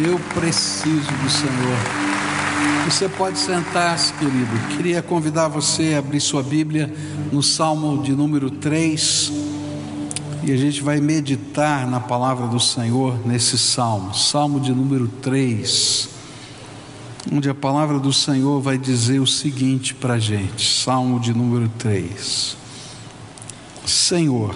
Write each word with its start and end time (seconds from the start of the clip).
Eu 0.00 0.16
preciso 0.32 1.10
do 1.10 1.28
Senhor. 1.28 1.78
Você 2.84 3.08
pode 3.08 3.36
sentar-se, 3.36 4.12
querido. 4.12 4.76
Queria 4.76 5.02
convidar 5.02 5.48
você 5.48 5.94
a 5.94 5.98
abrir 5.98 6.20
sua 6.20 6.40
Bíblia 6.40 6.94
no 7.32 7.42
Salmo 7.42 8.00
de 8.00 8.12
número 8.12 8.48
3. 8.48 9.32
E 10.44 10.52
a 10.52 10.56
gente 10.56 10.82
vai 10.82 11.00
meditar 11.00 11.84
na 11.88 11.98
palavra 11.98 12.46
do 12.46 12.60
Senhor 12.60 13.18
nesse 13.26 13.58
salmo, 13.58 14.14
Salmo 14.14 14.60
de 14.60 14.72
número 14.72 15.08
3, 15.20 16.08
onde 17.32 17.50
a 17.50 17.54
palavra 17.54 17.98
do 17.98 18.12
Senhor 18.12 18.60
vai 18.60 18.78
dizer 18.78 19.18
o 19.18 19.26
seguinte 19.26 19.94
para 19.96 20.14
a 20.14 20.18
gente: 20.18 20.64
Salmo 20.64 21.18
de 21.18 21.34
número 21.34 21.68
3. 21.76 22.56
Senhor, 23.84 24.54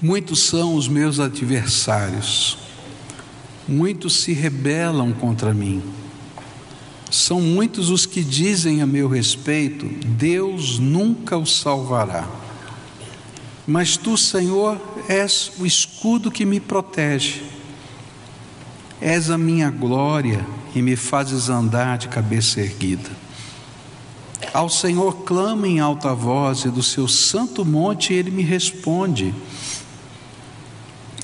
muitos 0.00 0.44
são 0.44 0.76
os 0.76 0.86
meus 0.86 1.18
adversários 1.18 2.67
muitos 3.68 4.22
se 4.22 4.32
rebelam 4.32 5.12
contra 5.12 5.52
mim. 5.52 5.82
São 7.10 7.40
muitos 7.40 7.90
os 7.90 8.06
que 8.06 8.22
dizem 8.24 8.82
a 8.82 8.86
meu 8.86 9.08
respeito: 9.08 9.86
Deus 10.06 10.78
nunca 10.78 11.36
o 11.36 11.46
salvará. 11.46 12.28
Mas 13.66 13.96
tu, 13.96 14.16
Senhor, 14.16 14.80
és 15.08 15.52
o 15.58 15.66
escudo 15.66 16.30
que 16.30 16.46
me 16.46 16.58
protege. 16.58 17.42
És 19.00 19.30
a 19.30 19.38
minha 19.38 19.70
glória 19.70 20.44
e 20.74 20.82
me 20.82 20.96
fazes 20.96 21.48
andar 21.48 21.98
de 21.98 22.08
cabeça 22.08 22.60
erguida. 22.60 23.10
Ao 24.52 24.68
Senhor 24.68 25.18
clamo 25.24 25.66
em 25.66 25.78
alta 25.80 26.14
voz 26.14 26.64
e 26.64 26.70
do 26.70 26.82
seu 26.82 27.06
santo 27.06 27.64
monte 27.64 28.12
ele 28.12 28.30
me 28.30 28.42
responde. 28.42 29.34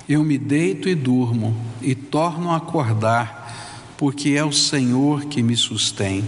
Eu 0.08 0.22
me 0.22 0.36
deito 0.36 0.88
e 0.88 0.94
durmo 0.94 1.56
e 1.80 1.94
torno 1.94 2.50
a 2.50 2.56
acordar, 2.56 3.94
porque 3.96 4.30
é 4.30 4.44
o 4.44 4.52
Senhor 4.52 5.24
que 5.24 5.42
me 5.42 5.56
sustém. 5.56 6.24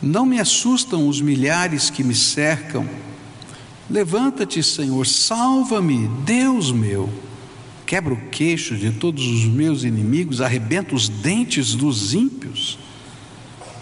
Não 0.00 0.24
me 0.24 0.38
assustam 0.38 1.08
os 1.08 1.20
milhares 1.20 1.90
que 1.90 2.04
me 2.04 2.14
cercam. 2.14 2.88
Levanta-te, 3.90 4.62
Senhor, 4.62 5.04
salva-me, 5.06 6.06
Deus 6.24 6.70
meu. 6.70 7.10
Quebra 7.84 8.14
o 8.14 8.28
queixo 8.28 8.76
de 8.76 8.92
todos 8.92 9.26
os 9.26 9.44
meus 9.44 9.82
inimigos, 9.82 10.40
arrebenta 10.40 10.94
os 10.94 11.08
dentes 11.08 11.74
dos 11.74 12.14
ímpios. 12.14 12.78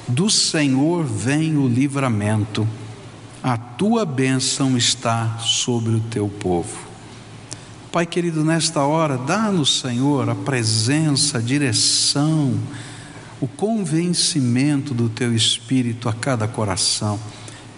Do 0.08 0.30
Senhor 0.30 1.04
vem 1.04 1.56
o 1.56 1.66
livramento, 1.66 2.68
a 3.42 3.56
tua 3.56 4.04
bênção 4.06 4.76
está 4.76 5.38
sobre 5.38 5.94
o 5.94 6.00
teu 6.00 6.28
povo. 6.28 6.93
Pai 7.94 8.06
querido, 8.06 8.44
nesta 8.44 8.82
hora, 8.82 9.16
dá-nos, 9.16 9.78
Senhor, 9.78 10.28
a 10.28 10.34
presença, 10.34 11.38
a 11.38 11.40
direção, 11.40 12.58
o 13.40 13.46
convencimento 13.46 14.92
do 14.92 15.08
Teu 15.08 15.32
Espírito 15.32 16.08
a 16.08 16.12
cada 16.12 16.48
coração, 16.48 17.20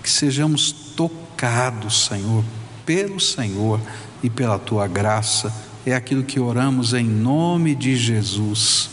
que 0.02 0.08
sejamos 0.08 0.72
tocados, 0.72 2.06
Senhor, 2.06 2.42
pelo 2.86 3.20
Senhor 3.20 3.78
e 4.22 4.30
pela 4.30 4.58
Tua 4.58 4.86
graça. 4.86 5.52
É 5.84 5.94
aquilo 5.94 6.24
que 6.24 6.40
oramos 6.40 6.94
em 6.94 7.04
nome 7.04 7.74
de 7.74 7.94
Jesus. 7.94 8.88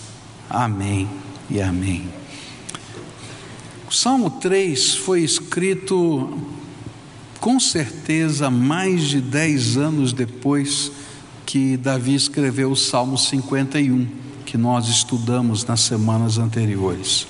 Amém 0.50 1.08
e 1.50 1.62
amém. 1.62 2.10
O 3.90 3.94
Salmo 3.94 4.30
3 4.30 4.96
foi 4.96 5.22
escrito 5.22 6.38
com 7.40 7.62
certeza 7.62 8.52
mais 8.52 9.04
de 9.04 9.22
dez 9.22 9.78
anos 9.78 10.12
depois 10.12 10.92
que 11.54 11.78
Davi 11.78 12.16
escreveu 12.16 12.72
o 12.72 12.76
Salmo 12.76 13.16
51, 13.16 14.08
que 14.44 14.58
nós 14.58 14.88
estudamos 14.88 15.64
nas 15.64 15.82
semanas 15.82 16.40
anteriores. 16.40 17.28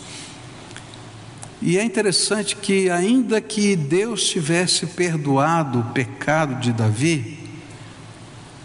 E 1.62 1.78
é 1.78 1.84
interessante 1.84 2.56
que, 2.56 2.90
ainda 2.90 3.42
que 3.42 3.76
Deus 3.76 4.23
tivesse 4.30 4.86
perdoado 4.86 5.82
o 5.82 5.83
pecado 5.92 6.62
de 6.62 6.72
Davi, 6.72 7.38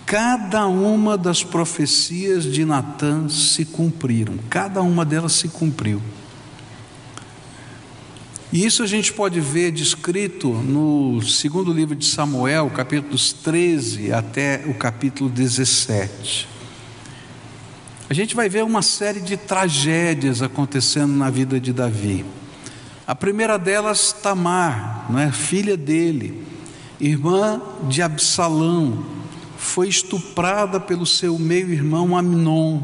cada 0.06 0.64
uma 0.68 1.18
das 1.18 1.42
profecias 1.42 2.44
de 2.44 2.64
Natã 2.64 3.28
se 3.28 3.64
cumpriram, 3.64 4.34
cada 4.48 4.80
uma 4.80 5.04
delas 5.04 5.32
se 5.32 5.48
cumpriu. 5.48 6.00
E 8.50 8.64
isso 8.64 8.82
a 8.82 8.86
gente 8.86 9.12
pode 9.12 9.40
ver 9.40 9.70
descrito 9.70 10.48
no 10.48 11.20
segundo 11.20 11.70
livro 11.70 11.94
de 11.94 12.06
Samuel, 12.06 12.70
capítulos 12.70 13.30
13 13.30 14.10
até 14.10 14.64
o 14.66 14.72
capítulo 14.72 15.28
17. 15.28 16.48
A 18.08 18.14
gente 18.14 18.34
vai 18.34 18.48
ver 18.48 18.64
uma 18.64 18.80
série 18.80 19.20
de 19.20 19.36
tragédias 19.36 20.40
acontecendo 20.40 21.12
na 21.12 21.28
vida 21.28 21.60
de 21.60 21.74
Davi. 21.74 22.24
A 23.06 23.14
primeira 23.14 23.58
delas, 23.58 24.14
Tamar, 24.14 25.08
não 25.10 25.18
é? 25.18 25.30
filha 25.30 25.76
dele, 25.76 26.42
irmã 26.98 27.60
de 27.86 28.00
Absalão, 28.00 29.04
foi 29.58 29.88
estuprada 29.88 30.80
pelo 30.80 31.04
seu 31.04 31.38
meio-irmão 31.38 32.16
Amnon. 32.16 32.80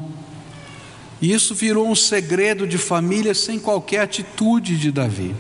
E 1.23 1.33
isso 1.33 1.55
virou 1.55 1.89
um 1.89 1.95
segredo 1.95 2.67
de 2.67 2.77
família 2.77 3.33
sem 3.33 3.59
qualquer 3.59 4.01
atitude 4.01 4.77
de 4.77 4.93
Davi. 4.93 5.35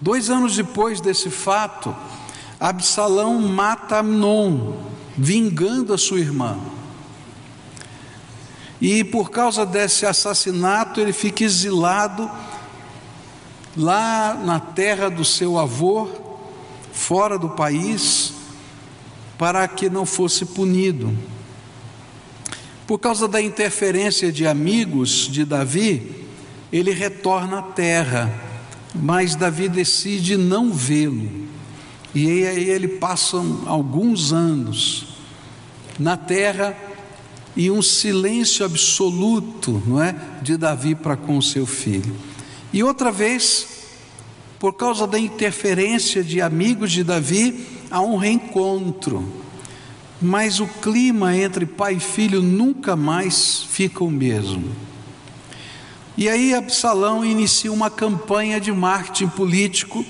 Dois 0.00 0.28
anos 0.28 0.54
depois 0.56 1.00
desse 1.00 1.30
fato, 1.30 1.94
Absalão 2.60 3.40
mata 3.40 3.98
Amnon, 3.98 4.74
vingando 5.16 5.94
a 5.94 5.98
sua 5.98 6.20
irmã. 6.20 6.58
E 8.80 9.02
por 9.02 9.30
causa 9.30 9.64
desse 9.64 10.04
assassinato, 10.04 11.00
ele 11.00 11.12
fica 11.12 11.44
exilado 11.44 12.30
lá 13.76 14.34
na 14.34 14.60
terra 14.60 15.08
do 15.08 15.24
seu 15.24 15.58
avô, 15.58 16.08
fora 16.92 17.38
do 17.38 17.50
país, 17.50 18.32
para 19.38 19.66
que 19.66 19.88
não 19.88 20.04
fosse 20.04 20.44
punido. 20.44 21.16
Por 22.86 22.98
causa 22.98 23.26
da 23.26 23.40
interferência 23.40 24.30
de 24.30 24.46
amigos 24.46 25.28
de 25.30 25.44
Davi, 25.44 26.26
ele 26.70 26.92
retorna 26.92 27.58
à 27.58 27.62
terra 27.62 28.45
mas 29.00 29.34
Davi 29.34 29.68
decide 29.68 30.36
não 30.36 30.72
vê-lo. 30.72 31.28
E 32.14 32.46
aí 32.46 32.70
ele 32.70 32.88
passa 32.88 33.36
alguns 33.66 34.32
anos 34.32 35.06
na 35.98 36.16
terra 36.16 36.76
e 37.56 37.70
um 37.70 37.80
silêncio 37.80 38.64
absoluto, 38.64 39.82
não 39.86 40.02
é, 40.02 40.14
de 40.42 40.56
Davi 40.56 40.94
para 40.94 41.16
com 41.16 41.40
seu 41.40 41.66
filho. 41.66 42.14
E 42.72 42.82
outra 42.82 43.10
vez, 43.10 43.66
por 44.58 44.74
causa 44.74 45.06
da 45.06 45.18
interferência 45.18 46.22
de 46.22 46.40
amigos 46.40 46.92
de 46.92 47.02
Davi, 47.02 47.66
há 47.90 48.00
um 48.00 48.16
reencontro. 48.16 49.26
Mas 50.20 50.60
o 50.60 50.66
clima 50.66 51.36
entre 51.36 51.66
pai 51.66 51.94
e 51.94 52.00
filho 52.00 52.42
nunca 52.42 52.96
mais 52.96 53.62
fica 53.68 54.02
o 54.02 54.10
mesmo. 54.10 54.64
E 56.16 56.30
aí 56.30 56.54
Absalão 56.54 57.22
inicia 57.22 57.70
uma 57.70 57.90
campanha 57.90 58.58
de 58.58 58.72
marketing 58.72 59.28
político, 59.28 60.02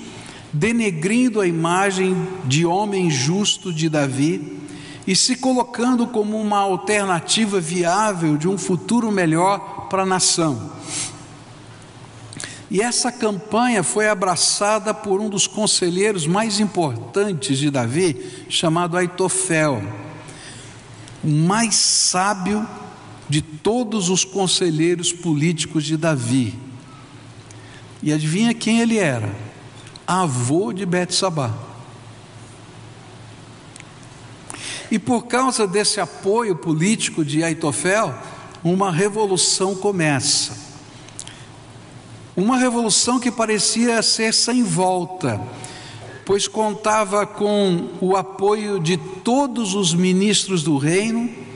denegrindo 0.53 1.41
a 1.41 1.47
imagem 1.47 2.15
de 2.45 2.65
homem 2.65 3.09
justo 3.09 3.73
de 3.73 3.89
Davi 3.89 4.57
e 5.05 5.13
se 5.17 5.35
colocando 5.35 6.07
como 6.07 6.39
uma 6.39 6.59
alternativa 6.59 7.59
viável 7.59 8.37
de 8.37 8.47
um 8.47 8.57
futuro 8.57 9.11
melhor 9.11 9.87
para 9.89 10.03
a 10.03 10.05
nação. 10.05 10.71
E 12.71 12.81
essa 12.81 13.11
campanha 13.11 13.83
foi 13.83 14.07
abraçada 14.07 14.93
por 14.93 15.19
um 15.19 15.29
dos 15.29 15.45
conselheiros 15.45 16.25
mais 16.25 16.59
importantes 16.61 17.57
de 17.57 17.69
Davi, 17.69 18.45
chamado 18.49 18.95
Aitofel, 18.95 19.83
o 21.21 21.27
mais 21.27 21.75
sábio 21.75 22.65
de 23.29 23.41
todos 23.41 24.09
os 24.09 24.23
conselheiros 24.23 25.11
políticos 25.11 25.83
de 25.83 25.97
Davi. 25.97 26.53
E 28.01 28.13
adivinha 28.13 28.53
quem 28.53 28.79
ele 28.79 28.97
era? 28.97 29.33
Avô 30.05 30.71
de 30.71 30.85
Betsabá. 30.85 31.53
E 34.89 34.97
por 34.97 35.23
causa 35.23 35.67
desse 35.67 35.99
apoio 35.99 36.55
político 36.55 37.25
de 37.25 37.43
Aitofel, 37.43 38.15
uma 38.63 38.91
revolução 38.91 39.75
começa. 39.75 40.65
Uma 42.35 42.57
revolução 42.57 43.19
que 43.19 43.31
parecia 43.31 44.01
ser 44.01 44.33
sem 44.33 44.63
volta, 44.63 45.41
pois 46.23 46.47
contava 46.47 47.25
com 47.25 47.89
o 47.99 48.15
apoio 48.15 48.79
de 48.79 48.95
todos 48.95 49.73
os 49.73 49.93
ministros 49.93 50.63
do 50.63 50.77
reino 50.77 51.46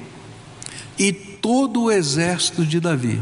e 0.98 1.12
todo 1.12 1.84
o 1.84 1.92
exército 1.92 2.66
de 2.66 2.80
Davi. 2.80 3.22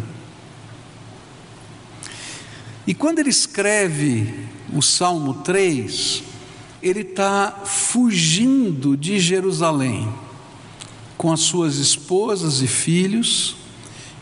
E 2.86 2.94
quando 2.94 3.19
ele 3.19 3.30
escreve 3.30 4.33
o 4.74 4.81
Salmo 4.81 5.36
3, 5.36 6.24
ele 6.81 7.01
está 7.01 7.62
fugindo 7.66 8.98
de 8.98 9.19
Jerusalém. 9.19 10.07
com 11.18 11.33
as 11.33 11.42
suas 11.42 11.75
esposas 11.75 12.62
e 12.62 12.68
filhos, 12.68 13.57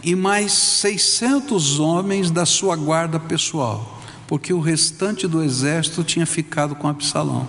e 0.03 0.15
mais 0.15 0.51
600 0.51 1.79
homens 1.79 2.31
da 2.31 2.43
sua 2.43 2.75
guarda 2.75 3.19
pessoal, 3.19 4.01
porque 4.25 4.51
o 4.51 4.59
restante 4.59 5.27
do 5.27 5.43
exército 5.43 6.03
tinha 6.03 6.25
ficado 6.25 6.75
com 6.75 6.87
Absalão. 6.87 7.47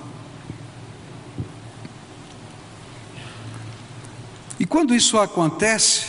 E 4.58 4.66
quando 4.66 4.94
isso 4.94 5.19
acontece, 5.19 6.06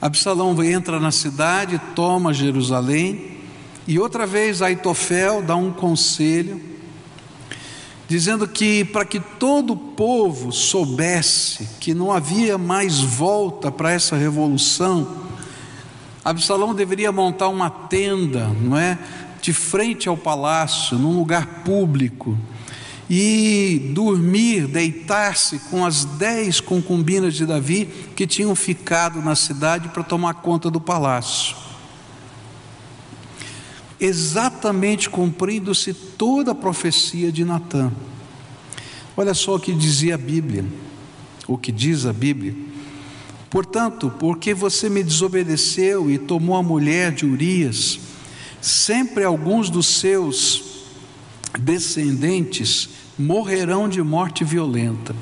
Absalão 0.00 0.62
entra 0.62 1.00
na 1.00 1.10
cidade, 1.10 1.80
toma 1.94 2.34
Jerusalém, 2.34 3.38
e 3.86 3.98
outra 3.98 4.26
vez 4.26 4.60
Aitofel 4.60 5.42
dá 5.42 5.56
um 5.56 5.72
conselho, 5.72 6.60
dizendo 8.06 8.46
que 8.46 8.84
para 8.84 9.06
que 9.06 9.18
todo 9.18 9.72
o 9.72 9.76
povo 9.76 10.52
soubesse 10.52 11.68
que 11.80 11.94
não 11.94 12.12
havia 12.12 12.58
mais 12.58 13.00
volta 13.00 13.72
para 13.72 13.90
essa 13.90 14.14
revolução, 14.14 15.22
Absalão 16.22 16.74
deveria 16.74 17.10
montar 17.10 17.48
uma 17.48 17.70
tenda, 17.70 18.48
não 18.60 18.76
é, 18.76 18.98
de 19.40 19.52
frente 19.52 20.08
ao 20.08 20.16
palácio, 20.16 20.98
num 20.98 21.16
lugar 21.16 21.62
público, 21.64 22.38
e 23.14 23.90
dormir, 23.92 24.66
deitar-se 24.66 25.58
com 25.68 25.84
as 25.84 26.02
dez 26.02 26.60
concubinas 26.60 27.34
de 27.34 27.44
Davi 27.44 27.84
que 28.16 28.26
tinham 28.26 28.56
ficado 28.56 29.20
na 29.20 29.36
cidade 29.36 29.90
para 29.90 30.02
tomar 30.02 30.32
conta 30.32 30.70
do 30.70 30.80
palácio. 30.80 31.54
Exatamente 34.00 35.10
cumprindo-se 35.10 35.92
toda 35.92 36.52
a 36.52 36.54
profecia 36.54 37.30
de 37.30 37.44
Natã. 37.44 37.92
Olha 39.14 39.34
só 39.34 39.56
o 39.56 39.60
que 39.60 39.74
dizia 39.74 40.14
a 40.14 40.18
Bíblia, 40.18 40.64
o 41.46 41.58
que 41.58 41.70
diz 41.70 42.06
a 42.06 42.14
Bíblia. 42.14 42.56
Portanto, 43.50 44.10
porque 44.18 44.54
você 44.54 44.88
me 44.88 45.02
desobedeceu 45.02 46.10
e 46.10 46.16
tomou 46.16 46.56
a 46.56 46.62
mulher 46.62 47.12
de 47.12 47.26
Urias, 47.26 48.00
sempre 48.58 49.22
alguns 49.22 49.68
dos 49.68 49.86
seus 49.86 50.72
descendentes 51.60 53.01
morrerão 53.18 53.88
de 53.88 54.02
morte 54.02 54.44
violenta. 54.44 55.14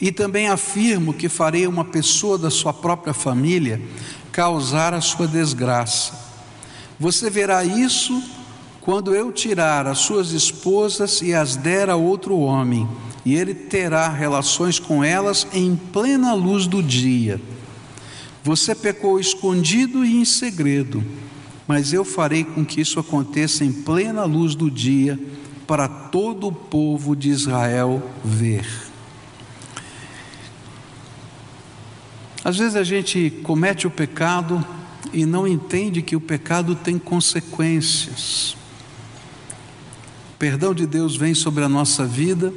E 0.00 0.10
também 0.10 0.48
afirmo 0.48 1.14
que 1.14 1.28
farei 1.28 1.66
uma 1.66 1.84
pessoa 1.84 2.36
da 2.36 2.50
sua 2.50 2.72
própria 2.72 3.14
família 3.14 3.80
causar 4.32 4.92
a 4.92 5.00
sua 5.00 5.26
desgraça. 5.26 6.12
Você 6.98 7.30
verá 7.30 7.64
isso 7.64 8.22
quando 8.80 9.14
eu 9.14 9.32
tirar 9.32 9.86
as 9.86 9.98
suas 9.98 10.32
esposas 10.32 11.22
e 11.22 11.32
as 11.32 11.56
der 11.56 11.88
a 11.88 11.96
outro 11.96 12.36
homem, 12.36 12.86
e 13.24 13.34
ele 13.34 13.54
terá 13.54 14.08
relações 14.08 14.78
com 14.78 15.02
elas 15.02 15.46
em 15.52 15.74
plena 15.74 16.34
luz 16.34 16.66
do 16.66 16.82
dia. 16.82 17.40
Você 18.42 18.74
pecou 18.74 19.18
escondido 19.18 20.04
e 20.04 20.16
em 20.16 20.24
segredo, 20.24 21.02
mas 21.66 21.94
eu 21.94 22.04
farei 22.04 22.44
com 22.44 22.62
que 22.62 22.82
isso 22.82 23.00
aconteça 23.00 23.64
em 23.64 23.72
plena 23.72 24.24
luz 24.24 24.54
do 24.54 24.70
dia 24.70 25.18
para 25.66 25.88
todo 25.88 26.48
o 26.48 26.52
povo 26.52 27.14
de 27.16 27.30
Israel 27.30 28.02
ver. 28.24 28.66
Às 32.44 32.58
vezes 32.58 32.76
a 32.76 32.84
gente 32.84 33.30
comete 33.42 33.86
o 33.86 33.90
pecado 33.90 34.64
e 35.12 35.24
não 35.24 35.48
entende 35.48 36.02
que 36.02 36.14
o 36.14 36.20
pecado 36.20 36.74
tem 36.74 36.98
consequências. 36.98 38.54
O 40.34 40.36
perdão 40.38 40.74
de 40.74 40.86
Deus 40.86 41.16
vem 41.16 41.34
sobre 41.34 41.64
a 41.64 41.68
nossa 41.68 42.04
vida, 42.04 42.52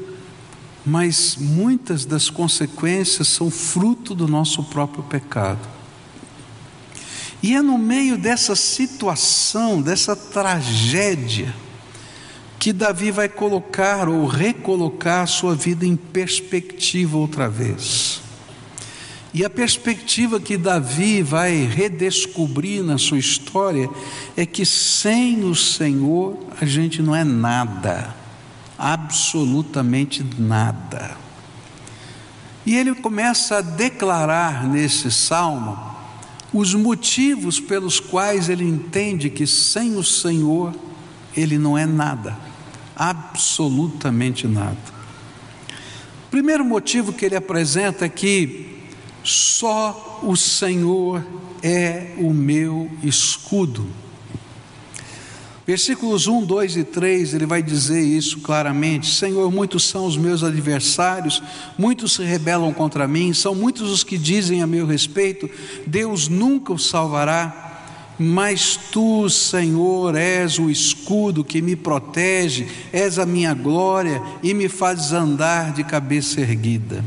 mas 0.85 1.37
muitas 1.39 2.03
das 2.03 2.29
consequências 2.29 3.29
são 3.29 3.49
fruto 3.49 4.13
do 4.13 4.27
nosso 4.27 4.63
próprio 4.63 5.03
pecado. 5.03 5.67
E 7.41 7.55
é 7.55 7.61
no 7.61 7.77
meio 7.77 8.17
dessa 8.17 8.55
situação, 8.55 9.81
dessa 9.81 10.15
tragédia, 10.15 11.53
que 12.59 12.73
Davi 12.73 13.11
vai 13.11 13.29
colocar 13.29 14.09
ou 14.09 14.25
recolocar 14.25 15.21
a 15.21 15.27
sua 15.27 15.55
vida 15.55 15.85
em 15.85 15.95
perspectiva 15.95 17.17
outra 17.17 17.47
vez. 17.49 18.21
E 19.33 19.45
a 19.45 19.49
perspectiva 19.49 20.39
que 20.39 20.57
Davi 20.57 21.21
vai 21.21 21.65
redescobrir 21.65 22.83
na 22.83 22.97
sua 22.97 23.19
história 23.19 23.87
é 24.35 24.45
que 24.45 24.65
sem 24.65 25.43
o 25.43 25.53
Senhor 25.53 26.37
a 26.59 26.65
gente 26.65 27.01
não 27.01 27.15
é 27.15 27.23
nada, 27.23 28.15
absolutamente 28.77 30.25
nada. 30.39 31.15
E 32.65 32.75
ele 32.75 32.95
começa 32.95 33.57
a 33.57 33.61
declarar 33.61 34.67
nesse 34.67 35.11
salmo 35.11 35.77
os 36.51 36.73
motivos 36.73 37.59
pelos 37.59 37.99
quais 37.99 38.49
ele 38.49 38.63
entende 38.63 39.29
que 39.29 39.45
sem 39.45 39.95
o 39.95 40.03
Senhor 40.03 40.73
ele 41.35 41.59
não 41.59 41.77
é 41.77 41.85
nada 41.85 42.46
absolutamente 42.97 44.47
nada. 44.47 44.77
O 46.27 46.29
primeiro 46.29 46.65
motivo 46.65 47.13
que 47.13 47.25
ele 47.25 47.35
apresenta 47.35 48.05
é 48.05 48.09
que 48.09 48.77
só 49.23 50.19
o 50.23 50.35
Senhor 50.35 51.25
é 51.61 52.15
o 52.17 52.33
meu 52.33 52.89
escudo. 53.03 53.87
Versículos 55.65 56.27
1, 56.27 56.45
2 56.45 56.77
e 56.77 56.83
3, 56.85 57.33
ele 57.33 57.45
vai 57.45 57.61
dizer 57.61 58.01
isso 58.01 58.39
claramente: 58.39 59.13
Senhor, 59.13 59.51
muitos 59.51 59.83
são 59.83 60.05
os 60.05 60.15
meus 60.15 60.41
adversários, 60.41 61.43
muitos 61.77 62.13
se 62.13 62.23
rebelam 62.23 62.73
contra 62.73 63.05
mim, 63.05 63.33
são 63.33 63.53
muitos 63.53 63.91
os 63.91 64.01
que 64.01 64.17
dizem 64.17 64.61
a 64.61 64.67
meu 64.67 64.85
respeito, 64.85 65.49
Deus 65.85 66.29
nunca 66.29 66.71
os 66.71 66.89
salvará. 66.89 67.66
Mas 68.19 68.79
tu, 68.91 69.29
Senhor, 69.29 70.15
és 70.15 70.57
o 70.57 70.69
escudo 70.69 71.43
que 71.43 71.61
me 71.61 71.75
protege, 71.75 72.67
és 72.91 73.19
a 73.19 73.25
minha 73.25 73.53
glória 73.53 74.21
e 74.41 74.53
me 74.53 74.67
fazes 74.67 75.11
andar 75.11 75.71
de 75.71 75.83
cabeça 75.83 76.41
erguida. 76.41 77.05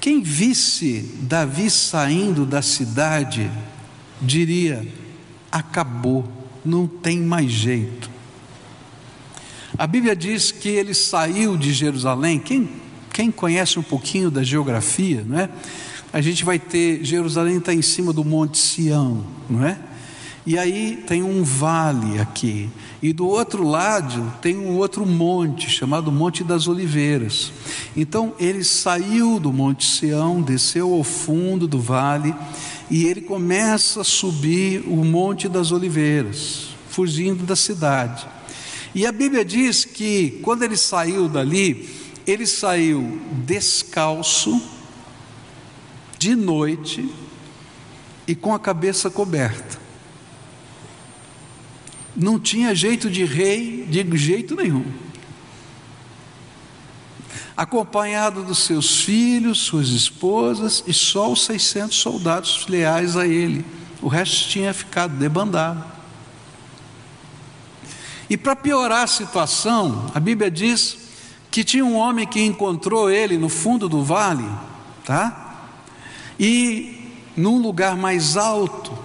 Quem 0.00 0.20
visse 0.20 1.16
Davi 1.22 1.68
saindo 1.68 2.46
da 2.46 2.62
cidade, 2.62 3.50
diria: 4.20 4.86
acabou, 5.50 6.24
não 6.64 6.86
tem 6.86 7.18
mais 7.18 7.50
jeito. 7.50 8.10
A 9.76 9.86
Bíblia 9.86 10.14
diz 10.14 10.52
que 10.52 10.68
ele 10.68 10.94
saiu 10.94 11.56
de 11.56 11.72
Jerusalém. 11.72 12.38
Quem, 12.38 12.68
quem 13.12 13.30
conhece 13.30 13.78
um 13.78 13.82
pouquinho 13.82 14.30
da 14.30 14.42
geografia, 14.42 15.24
não 15.26 15.38
é? 15.38 15.48
A 16.12 16.20
gente 16.20 16.44
vai 16.44 16.58
ter, 16.58 17.02
Jerusalém 17.02 17.56
está 17.56 17.72
em 17.72 17.82
cima 17.82 18.12
do 18.12 18.24
Monte 18.24 18.58
Sião, 18.58 19.24
não 19.48 19.64
é? 19.64 19.78
E 20.44 20.58
aí 20.58 21.02
tem 21.06 21.22
um 21.22 21.44
vale 21.44 22.18
aqui, 22.18 22.68
e 23.00 23.12
do 23.12 23.26
outro 23.26 23.66
lado 23.66 24.32
tem 24.42 24.58
um 24.58 24.76
outro 24.76 25.06
monte, 25.06 25.70
chamado 25.70 26.10
Monte 26.10 26.42
das 26.42 26.66
Oliveiras. 26.66 27.52
Então 27.96 28.34
ele 28.40 28.64
saiu 28.64 29.38
do 29.38 29.52
Monte 29.52 29.86
Sião, 29.86 30.42
desceu 30.42 30.92
ao 30.92 31.04
fundo 31.04 31.68
do 31.68 31.78
vale, 31.78 32.34
e 32.90 33.04
ele 33.04 33.20
começa 33.20 34.00
a 34.00 34.04
subir 34.04 34.82
o 34.88 35.04
Monte 35.04 35.48
das 35.48 35.70
Oliveiras, 35.70 36.74
fugindo 36.90 37.46
da 37.46 37.54
cidade. 37.54 38.26
E 38.94 39.06
a 39.06 39.12
Bíblia 39.12 39.44
diz 39.44 39.84
que 39.84 40.40
quando 40.42 40.64
ele 40.64 40.76
saiu 40.76 41.28
dali, 41.28 41.88
ele 42.26 42.46
saiu 42.46 43.20
descalço, 43.46 44.60
de 46.22 46.36
noite 46.36 47.12
e 48.28 48.34
com 48.34 48.54
a 48.54 48.58
cabeça 48.58 49.10
coberta. 49.10 49.80
Não 52.14 52.38
tinha 52.38 52.72
jeito 52.76 53.10
de 53.10 53.24
rei 53.24 53.84
de 53.86 54.16
jeito 54.16 54.54
nenhum. 54.54 54.84
Acompanhado 57.56 58.44
dos 58.44 58.60
seus 58.60 59.02
filhos, 59.02 59.58
suas 59.62 59.88
esposas 59.88 60.84
e 60.86 60.92
só 60.92 61.32
os 61.32 61.44
600 61.44 61.96
soldados 61.96 62.66
leais 62.68 63.16
a 63.16 63.26
ele. 63.26 63.64
O 64.00 64.06
resto 64.06 64.48
tinha 64.48 64.72
ficado 64.72 65.16
debandado. 65.16 65.84
E 68.30 68.36
para 68.36 68.54
piorar 68.54 69.02
a 69.02 69.08
situação, 69.08 70.06
a 70.14 70.20
Bíblia 70.20 70.52
diz 70.52 70.98
que 71.50 71.64
tinha 71.64 71.84
um 71.84 71.96
homem 71.96 72.28
que 72.28 72.40
encontrou 72.40 73.10
ele 73.10 73.36
no 73.36 73.48
fundo 73.48 73.88
do 73.88 74.04
vale, 74.04 74.48
tá? 75.04 75.41
E 76.42 77.08
num 77.36 77.62
lugar 77.62 77.96
mais 77.96 78.36
alto, 78.36 78.98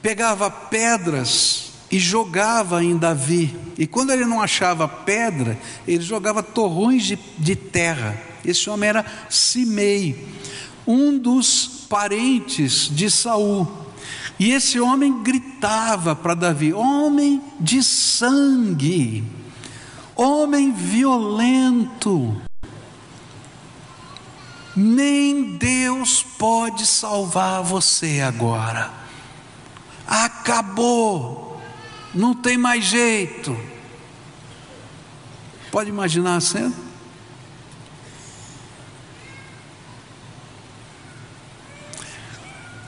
pegava 0.00 0.50
pedras 0.50 1.72
e 1.90 1.98
jogava 1.98 2.82
em 2.82 2.96
Davi. 2.96 3.54
E 3.76 3.86
quando 3.86 4.12
ele 4.12 4.24
não 4.24 4.40
achava 4.40 4.88
pedra, 4.88 5.58
ele 5.86 6.02
jogava 6.02 6.42
torrões 6.42 7.04
de, 7.04 7.18
de 7.36 7.54
terra. 7.54 8.18
Esse 8.42 8.70
homem 8.70 8.88
era 8.88 9.04
Simei, 9.28 10.26
um 10.86 11.18
dos 11.18 11.84
parentes 11.86 12.88
de 12.90 13.10
Saul. 13.10 13.68
E 14.38 14.52
esse 14.52 14.80
homem 14.80 15.22
gritava 15.22 16.16
para 16.16 16.32
Davi: 16.32 16.72
Homem 16.72 17.42
de 17.60 17.82
sangue, 17.82 19.22
homem 20.16 20.72
violento. 20.72 22.40
Nem 24.76 25.56
Deus 25.56 26.22
pode 26.22 26.84
salvar 26.84 27.62
você 27.62 28.20
agora. 28.20 28.92
Acabou, 30.06 31.58
não 32.14 32.34
tem 32.34 32.58
mais 32.58 32.84
jeito. 32.84 33.56
Pode 35.72 35.88
imaginar 35.88 36.36
a 36.36 36.40
cena? 36.40 36.74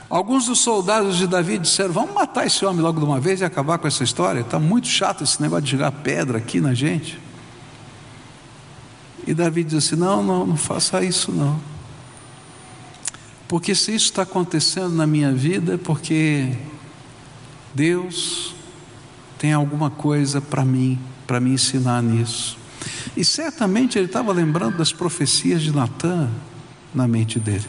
Alguns 0.09 0.47
dos 0.47 0.59
soldados 0.59 1.17
de 1.17 1.27
Davi 1.27 1.59
disseram: 1.59 1.93
Vamos 1.93 2.13
matar 2.15 2.47
esse 2.47 2.65
homem 2.65 2.81
logo 2.81 2.99
de 2.99 3.05
uma 3.05 3.19
vez 3.19 3.41
e 3.41 3.45
acabar 3.45 3.77
com 3.77 3.87
essa 3.87 4.03
história. 4.03 4.39
Está 4.39 4.59
muito 4.59 4.87
chato 4.87 5.23
esse 5.23 5.41
negócio 5.41 5.65
de 5.65 5.71
jogar 5.71 5.91
pedra 5.91 6.39
aqui 6.39 6.59
na 6.59 6.73
gente. 6.73 7.19
E 9.27 9.33
Davi 9.33 9.63
disse: 9.63 9.95
Não, 9.95 10.23
não, 10.23 10.47
não 10.47 10.57
faça 10.57 11.03
isso 11.03 11.31
não. 11.31 11.68
Porque 13.49 13.73
se 13.73 13.95
isso 13.95 14.05
está 14.05 14.21
acontecendo 14.21 14.91
na 14.91 15.07
minha 15.07 15.33
vida, 15.33 15.73
é 15.73 15.77
porque 15.77 16.55
Deus 17.73 18.53
tem 19.39 19.53
alguma 19.53 19.89
coisa 19.89 20.39
para 20.39 20.63
mim, 20.63 20.99
para 21.25 21.39
me 21.39 21.49
ensinar 21.49 22.03
nisso. 22.03 22.59
E 23.17 23.25
certamente 23.25 23.97
ele 23.97 24.05
estava 24.05 24.31
lembrando 24.31 24.77
das 24.77 24.93
profecias 24.93 25.63
de 25.63 25.75
Natan 25.75 26.29
na 26.93 27.07
mente 27.07 27.39
dele. 27.39 27.65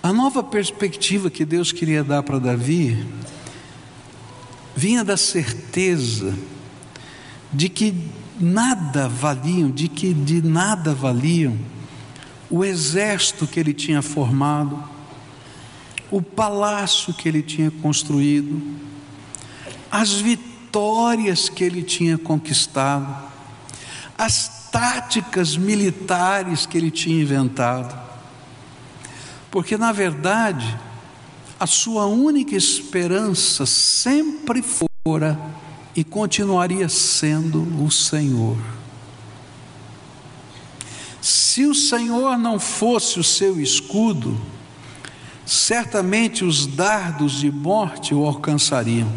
A 0.00 0.12
nova 0.12 0.44
perspectiva 0.44 1.28
que 1.28 1.44
Deus 1.44 1.72
queria 1.72 2.04
dar 2.04 2.22
para 2.22 2.38
Davi 2.38 3.04
vinha 4.76 5.02
da 5.02 5.16
certeza 5.16 6.32
de 7.52 7.68
que 7.68 7.94
nada 8.40 9.08
valiam, 9.08 9.70
de 9.70 9.88
que 9.88 10.14
de 10.14 10.40
nada 10.42 10.94
valiam 10.94 11.56
o 12.48 12.64
exército 12.64 13.46
que 13.46 13.60
ele 13.60 13.72
tinha 13.72 14.02
formado, 14.02 14.82
o 16.10 16.20
palácio 16.20 17.14
que 17.14 17.28
ele 17.28 17.42
tinha 17.42 17.70
construído, 17.70 18.60
as 19.90 20.12
vitórias 20.12 21.48
que 21.48 21.64
ele 21.64 21.82
tinha 21.82 22.18
conquistado, 22.18 23.30
as 24.16 24.68
táticas 24.70 25.56
militares 25.56 26.66
que 26.66 26.76
ele 26.76 26.90
tinha 26.90 27.22
inventado. 27.22 27.98
Porque, 29.50 29.76
na 29.76 29.92
verdade, 29.92 30.78
a 31.60 31.66
sua 31.66 32.06
única 32.06 32.56
esperança 32.56 33.66
sempre 33.66 34.62
fora 34.62 35.38
e 35.94 36.02
continuaria 36.02 36.88
sendo 36.88 37.62
o 37.84 37.90
Senhor. 37.90 38.56
Se 41.20 41.66
o 41.66 41.74
Senhor 41.74 42.36
não 42.38 42.58
fosse 42.58 43.20
o 43.20 43.24
seu 43.24 43.60
escudo, 43.60 44.36
certamente 45.44 46.44
os 46.44 46.66
dardos 46.66 47.40
de 47.40 47.50
morte 47.50 48.14
o 48.14 48.24
alcançariam. 48.24 49.08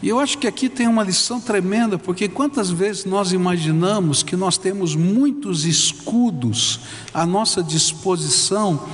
E 0.00 0.08
eu 0.08 0.20
acho 0.20 0.38
que 0.38 0.46
aqui 0.46 0.68
tem 0.68 0.86
uma 0.86 1.02
lição 1.02 1.40
tremenda, 1.40 1.98
porque 1.98 2.28
quantas 2.28 2.70
vezes 2.70 3.04
nós 3.04 3.32
imaginamos 3.32 4.22
que 4.22 4.36
nós 4.36 4.56
temos 4.56 4.94
muitos 4.94 5.64
escudos 5.64 6.80
à 7.12 7.26
nossa 7.26 7.62
disposição, 7.62 8.88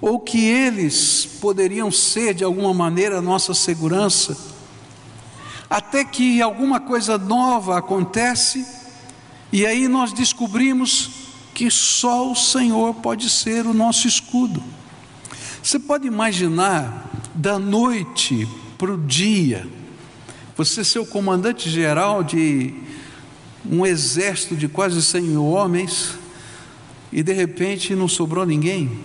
ou 0.00 0.18
que 0.18 0.44
eles 0.44 1.28
poderiam 1.40 1.90
ser 1.90 2.34
de 2.34 2.44
alguma 2.44 2.74
maneira 2.74 3.18
a 3.18 3.22
nossa 3.22 3.54
segurança, 3.54 4.36
até 5.68 6.04
que 6.04 6.40
alguma 6.40 6.80
coisa 6.80 7.18
nova 7.18 7.78
acontece 7.78 8.66
e 9.52 9.66
aí 9.66 9.88
nós 9.88 10.12
descobrimos 10.12 11.10
que 11.54 11.70
só 11.70 12.30
o 12.30 12.36
Senhor 12.36 12.94
pode 12.94 13.28
ser 13.28 13.66
o 13.66 13.74
nosso 13.74 14.06
escudo. 14.06 14.62
Você 15.62 15.78
pode 15.78 16.06
imaginar 16.06 17.10
da 17.34 17.58
noite 17.58 18.46
para 18.76 18.92
o 18.92 18.98
dia, 18.98 19.66
você 20.56 20.84
ser 20.84 21.00
o 21.00 21.06
comandante 21.06 21.68
geral 21.68 22.22
de 22.22 22.74
um 23.68 23.84
exército 23.84 24.56
de 24.56 24.68
quase 24.68 25.02
100 25.02 25.22
mil 25.22 25.44
homens 25.44 26.16
e 27.12 27.22
de 27.22 27.32
repente 27.32 27.94
não 27.94 28.08
sobrou 28.08 28.46
ninguém? 28.46 29.00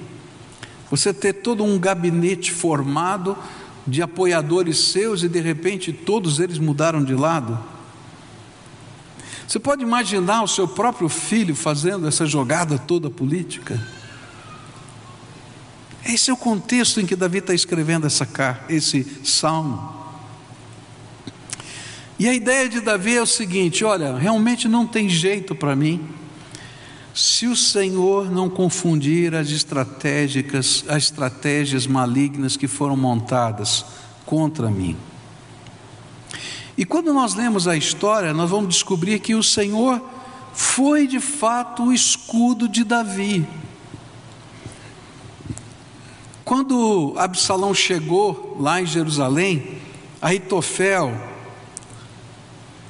Você 0.89 1.13
ter 1.13 1.33
todo 1.33 1.63
um 1.63 1.79
gabinete 1.79 2.51
formado 2.51 3.37
de 3.85 4.01
apoiadores 4.01 4.77
seus 4.77 5.23
e 5.23 5.29
de 5.29 5.39
repente 5.39 5.91
todos 5.91 6.39
eles 6.39 6.57
mudaram 6.57 7.03
de 7.03 7.13
lado? 7.13 7.59
Você 9.47 9.59
pode 9.59 9.83
imaginar 9.83 10.41
o 10.43 10.47
seu 10.47 10.67
próprio 10.67 11.09
filho 11.09 11.55
fazendo 11.55 12.07
essa 12.07 12.25
jogada 12.25 12.77
toda 12.77 13.09
política? 13.09 13.79
Esse 16.05 16.29
é 16.29 16.33
o 16.33 16.37
contexto 16.37 16.99
em 16.99 17.05
que 17.05 17.15
Davi 17.15 17.37
está 17.37 17.53
escrevendo 17.53 18.07
essa 18.07 18.25
carta, 18.25 18.73
esse 18.73 19.05
salmo. 19.23 20.01
E 22.19 22.27
a 22.27 22.33
ideia 22.33 22.67
de 22.67 22.79
Davi 22.81 23.15
é 23.15 23.21
o 23.21 23.25
seguinte: 23.25 23.83
olha, 23.83 24.15
realmente 24.17 24.67
não 24.67 24.85
tem 24.85 25.07
jeito 25.07 25.53
para 25.53 25.75
mim 25.75 26.22
se 27.13 27.45
o 27.45 27.55
Senhor 27.55 28.31
não 28.31 28.49
confundir 28.49 29.35
as 29.35 29.49
estratégicas, 29.49 30.83
as 30.87 31.03
estratégias 31.03 31.85
malignas 31.85 32.57
que 32.57 32.67
foram 32.67 32.97
montadas 32.97 33.85
contra 34.25 34.69
mim. 34.69 34.97
E 36.75 36.85
quando 36.85 37.13
nós 37.13 37.35
lemos 37.35 37.67
a 37.67 37.77
história, 37.77 38.33
nós 38.33 38.49
vamos 38.49 38.69
descobrir 38.73 39.19
que 39.19 39.35
o 39.35 39.43
Senhor 39.43 40.01
foi 40.53 41.05
de 41.05 41.19
fato 41.19 41.83
o 41.83 41.93
escudo 41.93 42.67
de 42.67 42.83
Davi. 42.83 43.47
Quando 46.43 47.13
Absalão 47.15 47.73
chegou 47.75 48.57
lá 48.59 48.81
em 48.81 48.85
Jerusalém, 48.87 49.77
Aitofel 50.19 51.13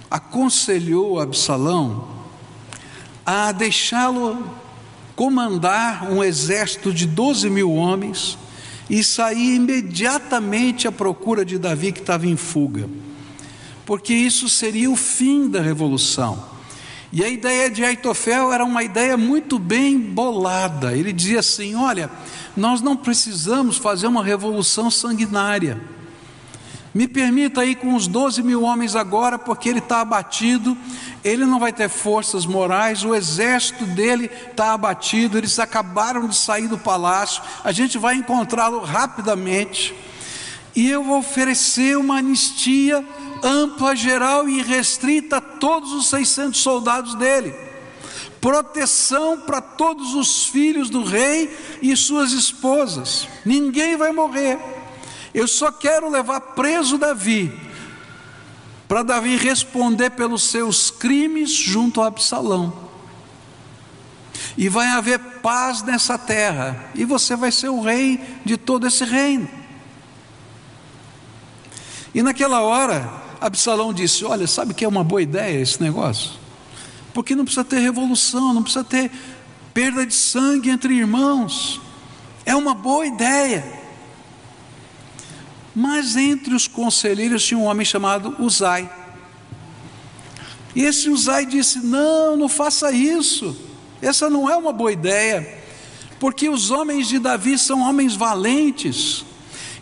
aconselhou 0.10 1.20
Absalão 1.20 2.13
a 3.26 3.52
deixá-lo 3.52 4.50
comandar 5.16 6.12
um 6.12 6.24
exército 6.24 6.94
de 6.94 7.06
12 7.06 7.50
mil 7.50 7.72
homens 7.72 8.38
e 8.90 9.04
sair 9.04 9.56
imediatamente 9.56 10.88
à 10.88 10.92
procura 10.92 11.46
de 11.46 11.58
Davi 11.58 11.92
que 11.92 12.00
estava 12.00 12.28
em 12.28 12.36
fuga, 12.36 12.90
porque 13.86 14.14
isso 14.14 14.50
seria 14.50 14.90
o 14.90 14.96
fim 14.96 15.50
da 15.50 15.62
revolução. 15.62 16.52
E 17.12 17.24
a 17.24 17.30
ideia 17.30 17.70
de 17.70 17.86
Aitofel 17.86 18.52
era 18.52 18.66
uma 18.66 18.84
ideia 18.84 19.16
muito 19.16 19.60
bem 19.60 20.00
bolada. 20.00 20.98
Ele 20.98 21.14
dizia 21.14 21.42
assim: 21.42 21.76
olha, 21.76 22.10
nós 22.58 22.82
não 22.82 22.98
precisamos 22.98 23.78
fazer 23.78 24.08
uma 24.08 24.24
revolução 24.24 24.90
sanguinária. 24.90 25.80
Me 26.94 27.08
permita 27.08 27.66
ir 27.66 27.76
com 27.76 27.96
os 27.96 28.06
12 28.06 28.44
mil 28.44 28.62
homens 28.62 28.96
agora, 28.96 29.40
porque 29.40 29.68
ele 29.68 29.80
está 29.80 30.02
abatido, 30.02 30.78
ele 31.24 31.44
não 31.44 31.60
vai 31.60 31.74
ter 31.74 31.90
forças 31.90 32.46
morais, 32.46 33.04
o 33.04 33.16
exército 33.16 33.86
dele 33.86 34.30
está 34.52 34.74
abatido, 34.74 35.38
eles 35.38 35.58
acabaram 35.58 36.28
de 36.28 36.36
sair 36.36 36.68
do 36.68 36.78
palácio, 36.78 37.42
a 37.64 37.72
gente 37.72 37.98
vai 37.98 38.16
encontrá-lo 38.16 38.80
rapidamente, 38.80 39.96
e 40.76 40.90
eu 40.90 41.04
vou 41.04 41.18
oferecer 41.18 41.98
uma 41.98 42.18
anistia 42.18 43.04
ampla, 43.44 43.96
geral 43.96 44.48
e 44.48 44.62
restrita 44.62 45.38
a 45.38 45.42
todos 45.42 45.92
os 45.94 46.08
600 46.10 46.60
soldados 46.60 47.16
dele. 47.16 47.54
Proteção 48.40 49.40
para 49.40 49.62
todos 49.62 50.14
os 50.16 50.48
filhos 50.48 50.90
do 50.90 51.04
rei 51.04 51.56
e 51.82 51.96
suas 51.96 52.32
esposas. 52.32 53.28
Ninguém 53.46 53.96
vai 53.96 54.12
morrer. 54.12 54.60
Eu 55.34 55.48
só 55.48 55.72
quero 55.72 56.10
levar 56.10 56.40
preso 56.40 56.98
Davi, 56.98 57.52
para 58.88 59.02
Davi 59.02 59.36
responder 59.36 60.12
pelos 60.12 60.44
seus 60.44 60.92
crimes 60.92 61.52
junto 61.52 62.02
a 62.02 62.08
Absalão. 62.08 62.92
E 64.56 64.70
vai 64.70 64.88
haver 64.88 65.20
paz 65.42 65.82
nessa 65.82 66.18
terra, 66.18 66.92
e 66.94 67.04
você 67.04 67.36
vai 67.36 67.52
ser 67.52 67.70
o 67.70 67.82
rei 67.82 68.20
de 68.46 68.56
todo 68.58 68.86
esse 68.86 69.04
reino. 69.04 69.50
E 72.14 72.22
naquela 72.22 72.62
hora, 72.62 73.10
Absalão 73.42 73.92
disse: 73.92 74.24
Olha, 74.24 74.46
sabe 74.46 74.74
que 74.74 74.86
é 74.86 74.88
uma 74.88 75.04
boa 75.04 75.22
ideia 75.22 75.60
esse 75.60 75.82
negócio? 75.82 76.32
Porque 77.14 77.36
não 77.36 77.44
precisa 77.46 77.64
ter 77.64 77.80
revolução, 77.80 78.54
não 78.54 78.62
precisa 78.62 78.84
ter 78.84 79.12
perda 79.74 80.06
de 80.06 80.14
sangue 80.14 80.70
entre 80.70 80.94
irmãos. 80.94 81.82
É 82.46 82.56
uma 82.56 82.76
boa 82.76 83.06
ideia. 83.06 83.83
Mas 85.76 86.16
entre 86.16 86.54
os 86.54 86.68
conselheiros 86.68 87.44
tinha 87.44 87.58
um 87.58 87.66
homem 87.66 87.86
chamado 87.86 88.36
Uzai. 88.40 88.90
E 90.76 90.84
esse 90.84 91.10
Uzai 91.10 91.46
disse: 91.46 91.80
Não, 91.80 92.38
não 92.38 92.48
faça 92.48 92.92
isso. 92.92 93.56
Essa 94.02 94.30
não 94.30 94.50
é 94.50 94.56
uma 94.56 94.72
boa 94.72 94.92
ideia. 94.92 95.62
Porque 96.20 96.48
os 96.50 96.72
homens 96.72 97.08
de 97.08 97.20
Davi 97.20 97.58
são 97.58 97.82
homens 97.82 98.16
valentes. 98.16 99.26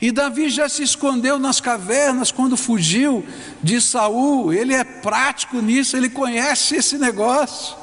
E 0.01 0.11
Davi 0.11 0.49
já 0.49 0.67
se 0.67 0.81
escondeu 0.81 1.37
nas 1.37 1.61
cavernas 1.61 2.31
quando 2.31 2.57
fugiu 2.57 3.23
de 3.61 3.79
Saul. 3.79 4.51
Ele 4.51 4.73
é 4.73 4.83
prático 4.83 5.61
nisso, 5.61 5.95
ele 5.95 6.09
conhece 6.09 6.75
esse 6.75 6.97
negócio. 6.97 7.75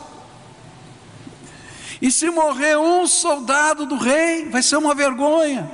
E 2.03 2.11
se 2.11 2.31
morrer 2.31 2.77
um 2.77 3.07
soldado 3.07 3.87
do 3.87 3.97
rei, 3.97 4.49
vai 4.49 4.63
ser 4.63 4.77
uma 4.77 4.95
vergonha, 4.95 5.71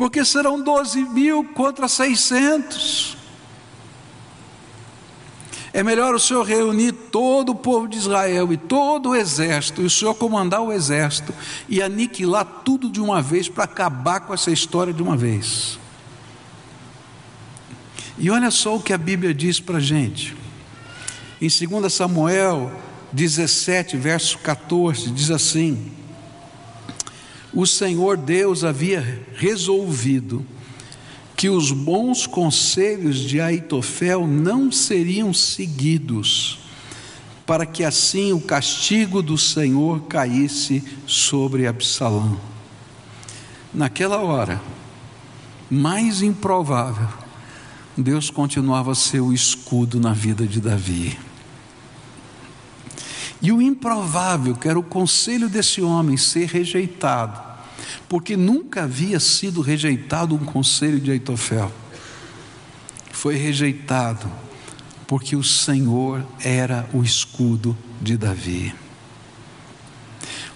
porque 0.00 0.24
serão 0.24 0.58
12 0.58 1.02
mil 1.10 1.44
contra 1.44 1.86
600. 1.86 3.18
É 5.74 5.82
melhor 5.82 6.14
o 6.14 6.18
Senhor 6.18 6.42
reunir 6.42 6.92
todo 6.92 7.50
o 7.52 7.54
povo 7.54 7.86
de 7.86 7.98
Israel 7.98 8.50
e 8.50 8.56
todo 8.56 9.10
o 9.10 9.14
exército, 9.14 9.82
e 9.82 9.84
o 9.84 9.90
Senhor 9.90 10.14
comandar 10.14 10.62
o 10.62 10.72
exército 10.72 11.34
e 11.68 11.82
aniquilar 11.82 12.46
tudo 12.64 12.88
de 12.88 12.98
uma 12.98 13.20
vez 13.20 13.46
para 13.46 13.64
acabar 13.64 14.20
com 14.20 14.32
essa 14.32 14.50
história 14.50 14.90
de 14.90 15.02
uma 15.02 15.18
vez. 15.18 15.78
E 18.16 18.30
olha 18.30 18.50
só 18.50 18.76
o 18.76 18.80
que 18.80 18.94
a 18.94 18.98
Bíblia 18.98 19.34
diz 19.34 19.60
para 19.60 19.76
a 19.76 19.82
gente. 19.82 20.34
Em 21.42 21.48
2 21.48 21.92
Samuel 21.92 22.72
17, 23.12 23.98
verso 23.98 24.38
14, 24.38 25.10
diz 25.10 25.30
assim: 25.30 25.92
O 27.52 27.66
Senhor 27.66 28.16
Deus 28.16 28.62
havia 28.62 29.26
resolvido 29.34 30.46
que 31.36 31.48
os 31.48 31.72
bons 31.72 32.26
conselhos 32.26 33.18
de 33.18 33.40
Aitofel 33.40 34.26
não 34.26 34.70
seriam 34.70 35.32
seguidos, 35.32 36.58
para 37.46 37.64
que 37.66 37.82
assim 37.82 38.32
o 38.32 38.40
castigo 38.40 39.22
do 39.22 39.38
Senhor 39.38 40.02
caísse 40.02 40.84
sobre 41.06 41.66
Absalão. 41.66 42.38
Naquela 43.72 44.18
hora, 44.18 44.60
mais 45.70 46.22
improvável, 46.22 47.08
Deus 47.96 48.30
continuava 48.30 48.92
a 48.92 48.94
ser 48.94 49.20
o 49.20 49.32
escudo 49.32 49.98
na 49.98 50.12
vida 50.12 50.46
de 50.46 50.60
Davi. 50.60 51.18
E 53.42 53.50
o 53.52 53.62
improvável, 53.62 54.54
que 54.54 54.68
era 54.68 54.78
o 54.78 54.82
conselho 54.82 55.48
desse 55.48 55.80
homem 55.80 56.16
ser 56.16 56.46
rejeitado, 56.48 57.40
porque 58.08 58.36
nunca 58.36 58.84
havia 58.84 59.18
sido 59.18 59.60
rejeitado 59.60 60.34
um 60.34 60.44
conselho 60.44 61.00
de 61.00 61.10
Aitofel. 61.10 61.72
Foi 63.10 63.36
rejeitado 63.36 64.30
porque 65.06 65.34
o 65.34 65.42
Senhor 65.42 66.24
era 66.42 66.88
o 66.92 67.02
escudo 67.02 67.76
de 68.00 68.16
Davi. 68.16 68.74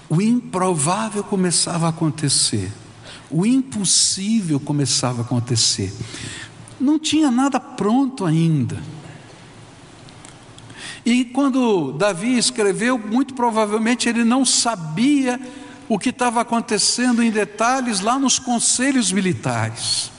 O 0.09 0.21
improvável 0.21 1.25
começava 1.25 1.87
a 1.87 1.88
acontecer, 1.88 2.71
o 3.31 3.45
impossível 3.45 4.61
começava 4.61 5.23
a 5.23 5.25
acontecer. 5.25 5.93
Não 6.79 6.99
tinha 6.99 7.31
nada 7.31 7.59
pronto 7.59 8.25
ainda. 8.25 8.81
E 11.05 11.25
quando 11.25 11.93
Davi 11.93 12.39
escreveu, 12.39 12.99
muito 12.99 13.35
provavelmente 13.35 14.09
ele 14.09 14.25
não 14.25 14.45
sabia 14.45 15.39
o 15.89 15.99
que 15.99 16.09
estava 16.09 16.41
acontecendo 16.41 17.23
em 17.23 17.31
detalhes 17.31 18.01
lá 18.01 18.19
nos 18.19 18.39
conselhos 18.39 19.13
militares. 19.13 20.11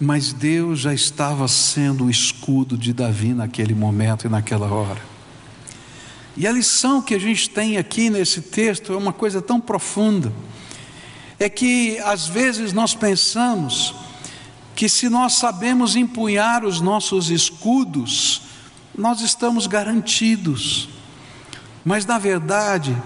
Mas 0.00 0.32
Deus 0.32 0.80
já 0.80 0.94
estava 0.94 1.46
sendo 1.46 2.06
o 2.06 2.10
escudo 2.10 2.76
de 2.78 2.92
Davi 2.92 3.34
naquele 3.34 3.74
momento 3.74 4.26
e 4.26 4.30
naquela 4.30 4.72
hora. 4.72 5.00
E 6.36 6.46
a 6.46 6.52
lição 6.52 7.00
que 7.00 7.14
a 7.14 7.20
gente 7.20 7.48
tem 7.50 7.76
aqui 7.76 8.10
nesse 8.10 8.40
texto 8.40 8.92
é 8.92 8.96
uma 8.96 9.12
coisa 9.12 9.40
tão 9.40 9.60
profunda. 9.60 10.32
É 11.38 11.48
que 11.48 11.98
às 11.98 12.26
vezes 12.26 12.72
nós 12.72 12.94
pensamos 12.94 13.94
que 14.74 14.88
se 14.88 15.08
nós 15.08 15.34
sabemos 15.34 15.94
empunhar 15.94 16.64
os 16.64 16.80
nossos 16.80 17.30
escudos, 17.30 18.43
nós 18.96 19.20
estamos 19.20 19.66
garantidos. 19.66 20.88
Mas 21.84 22.06
na 22.06 22.18
verdade, 22.18 22.96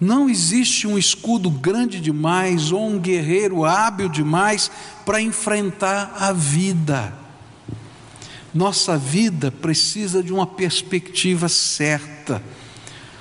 não 0.00 0.28
existe 0.28 0.86
um 0.86 0.96
escudo 0.96 1.50
grande 1.50 2.00
demais 2.00 2.72
ou 2.72 2.88
um 2.88 2.98
guerreiro 2.98 3.64
hábil 3.64 4.08
demais 4.08 4.70
para 5.04 5.20
enfrentar 5.20 6.14
a 6.18 6.32
vida. 6.32 7.12
Nossa 8.52 8.98
vida 8.98 9.50
precisa 9.50 10.22
de 10.22 10.32
uma 10.32 10.46
perspectiva 10.46 11.48
certa. 11.48 12.42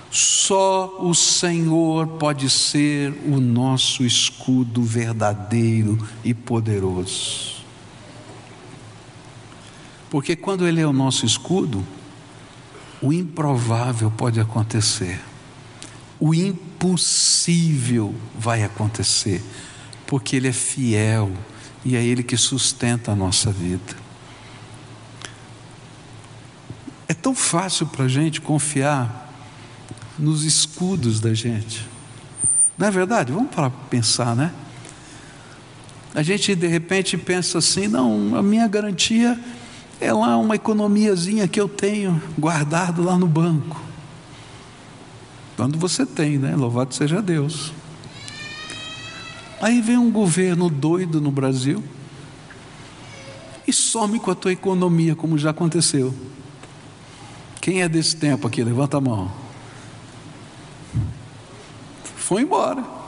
Só 0.10 0.98
o 1.02 1.14
Senhor 1.14 2.08
pode 2.08 2.50
ser 2.50 3.14
o 3.28 3.40
nosso 3.40 4.04
escudo 4.04 4.82
verdadeiro 4.82 6.00
e 6.24 6.34
poderoso. 6.34 7.60
Porque 10.10 10.36
quando 10.36 10.68
Ele 10.68 10.82
é 10.82 10.88
o 10.88 10.94
nosso 10.94 11.26
escudo, 11.28 11.86
o 13.02 13.14
improvável 13.14 14.12
pode 14.12 14.40
acontecer 14.40 15.20
o 16.20 16.34
impossível 16.36 18.14
vai 18.38 18.64
acontecer, 18.64 19.42
porque 20.06 20.36
Ele 20.36 20.50
é 20.50 20.54
fiel 20.54 21.32
e 21.86 21.96
é 21.96 22.04
Ele 22.04 22.22
que 22.22 22.36
sustenta 22.36 23.14
a 23.14 23.16
nossa 23.16 23.52
vida. 23.52 23.96
É 27.08 27.14
tão 27.14 27.34
fácil 27.34 27.88
para 27.88 28.06
a 28.06 28.08
gente 28.08 28.42
confiar 28.42 29.28
nos 30.18 30.44
escudos 30.44 31.22
da 31.22 31.34
gente, 31.34 31.88
não 32.78 32.88
é 32.88 32.92
verdade? 32.92 33.32
Vamos 33.32 33.52
para 33.52 33.70
pensar, 33.70 34.36
né? 34.36 34.52
A 36.14 36.22
gente 36.22 36.54
de 36.56 36.68
repente 36.68 37.18
pensa 37.18 37.60
assim: 37.60 37.88
não, 37.88 38.36
a 38.36 38.44
minha 38.44 38.68
garantia 38.68 39.40
é 40.00 40.14
lá 40.14 40.38
uma 40.38 40.56
economiazinha 40.56 41.48
que 41.48 41.60
eu 41.60 41.68
tenho 41.68 42.22
guardado 42.38 43.04
lá 43.04 43.18
no 43.18 43.28
banco. 43.28 43.80
Quando 45.58 45.78
você 45.78 46.06
tem, 46.06 46.38
né? 46.38 46.56
Louvado 46.56 46.94
seja 46.94 47.22
Deus. 47.22 47.74
Aí 49.62 49.82
vem 49.82 49.98
um 49.98 50.10
governo 50.10 50.70
doido 50.70 51.20
no 51.20 51.32
Brasil 51.32 51.84
e 53.68 53.74
some 53.74 54.20
com 54.20 54.32
a 54.32 54.36
tua 54.36 54.54
economia, 54.54 55.16
como 55.16 55.38
já 55.38 55.50
aconteceu. 55.50 56.14
Quem 57.60 57.82
é 57.82 57.90
desse 57.90 58.16
tempo 58.16 58.48
aqui? 58.48 58.64
Levanta 58.64 58.98
a 58.98 59.02
mão. 59.02 59.30
Foi 62.04 62.42
embora. 62.42 62.99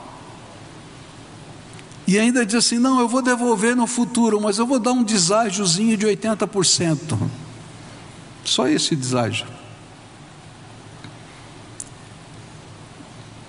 E 2.11 2.19
ainda 2.19 2.45
diz 2.45 2.55
assim: 2.55 2.77
não, 2.77 2.99
eu 2.99 3.07
vou 3.07 3.21
devolver 3.21 3.73
no 3.73 3.87
futuro, 3.87 4.41
mas 4.41 4.57
eu 4.57 4.67
vou 4.67 4.79
dar 4.79 4.91
um 4.91 5.01
deságiozinho 5.01 5.95
de 5.95 6.05
80%. 6.05 7.17
Só 8.43 8.67
esse 8.67 8.97
deságio. 8.97 9.47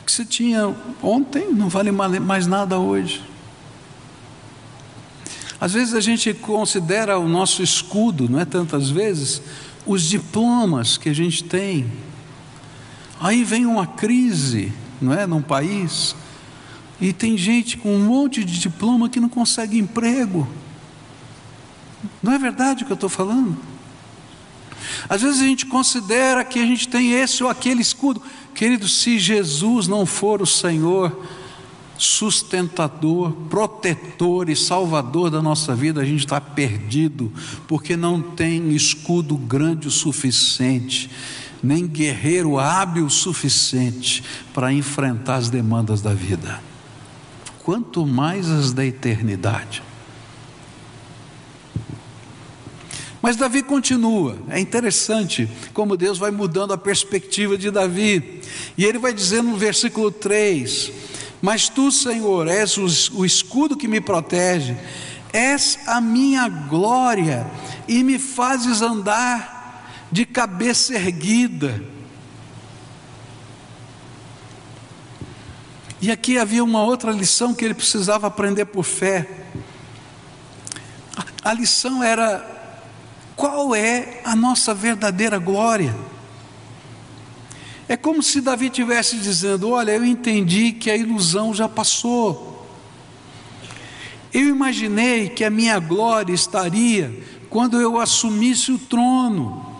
que 0.07 0.13
você 0.13 0.25
tinha 0.27 0.77
ontem 1.03 1.53
não 1.53 1.71
vale 1.71 1.91
mais 1.91 2.47
nada 2.47 2.79
hoje. 2.79 3.25
Às 5.59 5.73
vezes 5.73 5.95
a 5.95 6.01
gente 6.01 6.33
considera 6.35 7.19
o 7.19 7.27
nosso 7.27 7.63
escudo, 7.63 8.29
não 8.29 8.39
é 8.39 8.45
tantas 8.45 8.91
vezes, 8.91 9.41
os 9.87 10.03
diplomas 10.03 10.97
que 10.97 11.09
a 11.09 11.15
gente 11.15 11.43
tem. 11.43 11.91
Aí 13.19 13.43
vem 13.43 13.65
uma 13.65 13.87
crise, 13.87 14.73
não 15.01 15.13
é, 15.15 15.27
num 15.27 15.41
país, 15.43 16.15
e 17.03 17.13
tem 17.13 17.37
gente 17.37 17.77
com 17.77 17.97
um 17.97 17.99
monte 17.99 18.45
de 18.45 18.61
diploma 18.61 19.09
que 19.09 19.19
não 19.19 19.29
consegue 19.29 19.77
emprego. 19.77 20.47
Não 22.23 22.33
é 22.33 22.39
verdade 22.39 22.85
o 22.85 22.87
que 22.87 22.93
eu 22.93 22.95
estou 22.95 23.11
falando? 23.11 23.57
Às 25.09 25.21
vezes 25.21 25.41
a 25.41 25.45
gente 25.45 25.67
considera 25.67 26.45
que 26.45 26.61
a 26.61 26.65
gente 26.65 26.87
tem 26.87 27.11
esse 27.13 27.43
ou 27.43 27.51
aquele 27.51 27.83
escudo. 27.83 28.23
Querido, 28.55 28.87
se 28.87 29.19
Jesus 29.19 29.89
não 29.89 30.07
for 30.07 30.41
o 30.41 30.47
Senhor 30.47 31.27
sustentador, 31.99 33.33
protetor 33.51 34.49
e 34.49 34.55
salvador 34.55 35.29
da 35.29 35.43
nossa 35.43 35.75
vida, 35.75 36.01
a 36.01 36.05
gente 36.05 36.21
está 36.21 36.41
perdido, 36.41 37.33
porque 37.67 37.97
não 37.97 38.23
tem 38.23 38.71
escudo 38.71 39.37
grande 39.37 39.89
o 39.89 39.91
suficiente, 39.91 41.11
nem 41.61 41.85
guerreiro 41.85 42.61
hábil 42.61 43.07
o 43.07 43.11
suficiente 43.11 44.23
para 44.55 44.73
enfrentar 44.73 45.37
as 45.37 45.51
demandas 45.51 46.01
da 46.01 46.15
vida, 46.15 46.63
quanto 47.65 48.07
mais 48.07 48.49
as 48.51 48.73
da 48.73 48.85
eternidade. 48.85 49.83
Mas 53.23 53.37
Davi 53.37 53.63
continua, 53.63 54.37
é 54.49 54.59
interessante 54.59 55.49
como 55.73 55.97
Deus 55.97 56.19
vai 56.19 56.33
mudando 56.33 56.73
a 56.73 56.79
perspectiva 56.79 57.57
de 57.57 57.71
Davi, 57.71 58.41
e 58.77 58.85
ele 58.85 58.99
vai 58.99 59.13
dizendo 59.13 59.51
no 59.51 59.57
versículo 59.57 60.11
3: 60.11 60.91
Mas 61.41 61.69
tu, 61.69 61.93
Senhor, 61.93 62.49
és 62.49 62.77
o 62.77 63.25
escudo 63.25 63.77
que 63.77 63.87
me 63.87 64.01
protege, 64.01 64.77
és 65.33 65.79
a 65.87 66.01
minha 66.01 66.49
glória, 66.49 67.47
e 67.87 68.03
me 68.03 68.19
fazes 68.19 68.83
andar 68.83 69.87
de 70.11 70.27
cabeça 70.27 70.95
erguida. 70.95 71.81
E 76.03 76.11
aqui 76.11 76.37
havia 76.37 76.65
uma 76.65 76.83
outra 76.83 77.13
lição 77.13 77.55
que 77.55 77.65
ele 77.65 77.75
precisava 77.75 78.27
aprender 78.27 78.65
por 78.65 78.83
fé. 78.83 79.47
a 81.45 81.53
lição 81.53 82.03
era: 82.03 82.45
qual 83.37 83.73
é 83.73 84.21
a 84.25 84.35
nossa 84.35 84.75
verdadeira 84.75 85.39
glória? 85.39 85.95
É 87.89 87.97
como 87.97 88.21
se 88.21 88.41
Davi 88.41 88.67
estivesse 88.67 89.17
dizendo: 89.19 89.71
Olha, 89.71 89.93
eu 89.93 90.05
entendi 90.05 90.73
que 90.73 90.91
a 90.91 90.97
ilusão 90.97 91.55
já 91.55 91.69
passou. 91.69 92.67
Eu 94.35 94.49
imaginei 94.49 95.29
que 95.29 95.45
a 95.45 95.51
minha 95.51 95.79
glória 95.79 96.33
estaria 96.33 97.17
quando 97.49 97.81
eu 97.81 98.01
assumisse 98.01 98.73
o 98.73 98.79
trono. 98.79 99.72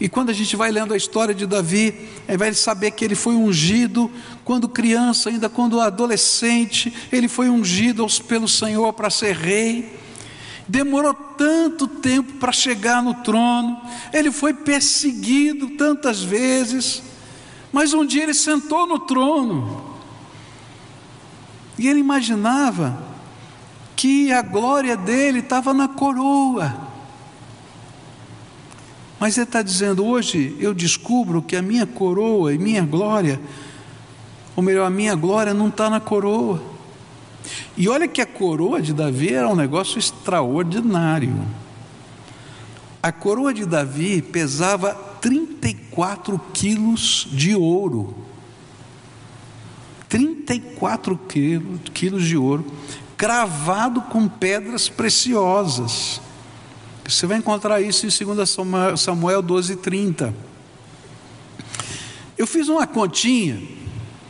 E 0.00 0.08
quando 0.08 0.30
a 0.30 0.32
gente 0.32 0.54
vai 0.54 0.70
lendo 0.70 0.94
a 0.94 0.96
história 0.96 1.34
de 1.34 1.44
Davi, 1.44 2.08
aí 2.28 2.36
vai 2.36 2.54
saber 2.54 2.92
que 2.92 3.04
ele 3.04 3.16
foi 3.16 3.34
ungido 3.34 4.10
quando 4.44 4.68
criança, 4.68 5.28
ainda 5.28 5.48
quando 5.48 5.80
adolescente, 5.80 6.92
ele 7.10 7.26
foi 7.26 7.48
ungido 7.48 8.06
pelo 8.28 8.46
Senhor 8.46 8.92
para 8.92 9.10
ser 9.10 9.34
rei. 9.34 9.98
Demorou 10.68 11.14
tanto 11.14 11.88
tempo 11.88 12.34
para 12.34 12.52
chegar 12.52 13.02
no 13.02 13.14
trono, 13.14 13.80
ele 14.12 14.30
foi 14.30 14.52
perseguido 14.52 15.70
tantas 15.70 16.22
vezes, 16.22 17.02
mas 17.72 17.92
um 17.92 18.04
dia 18.04 18.22
ele 18.22 18.34
sentou 18.34 18.86
no 18.86 19.00
trono 19.00 19.88
e 21.78 21.88
ele 21.88 22.00
imaginava 22.00 23.02
que 23.96 24.32
a 24.32 24.42
glória 24.42 24.96
dele 24.96 25.38
estava 25.38 25.72
na 25.72 25.88
coroa. 25.88 26.87
Mas 29.18 29.36
ele 29.36 29.44
está 29.44 29.62
dizendo: 29.62 30.04
hoje 30.04 30.56
eu 30.60 30.72
descubro 30.72 31.42
que 31.42 31.56
a 31.56 31.62
minha 31.62 31.86
coroa 31.86 32.52
e 32.52 32.58
minha 32.58 32.82
glória, 32.82 33.40
ou 34.54 34.62
melhor, 34.62 34.86
a 34.86 34.90
minha 34.90 35.14
glória 35.14 35.52
não 35.52 35.68
está 35.68 35.90
na 35.90 36.00
coroa. 36.00 36.62
E 37.76 37.88
olha 37.88 38.06
que 38.06 38.20
a 38.20 38.26
coroa 38.26 38.80
de 38.80 38.92
Davi 38.92 39.32
era 39.32 39.48
um 39.48 39.56
negócio 39.56 39.98
extraordinário. 39.98 41.34
A 43.02 43.12
coroa 43.12 43.54
de 43.54 43.64
Davi 43.64 44.20
pesava 44.20 44.94
34 45.20 46.38
quilos 46.52 47.26
de 47.30 47.54
ouro. 47.54 48.14
34 50.08 51.18
quilos 51.92 52.24
de 52.24 52.36
ouro 52.36 52.64
cravado 53.16 54.02
com 54.02 54.28
pedras 54.28 54.88
preciosas. 54.88 56.20
Você 57.08 57.26
vai 57.26 57.38
encontrar 57.38 57.80
isso 57.80 58.04
em 58.04 58.26
2 58.26 58.54
Samuel 58.98 59.40
12, 59.40 59.76
30. 59.76 60.34
Eu 62.36 62.46
fiz 62.46 62.68
uma 62.68 62.86
continha, 62.86 63.62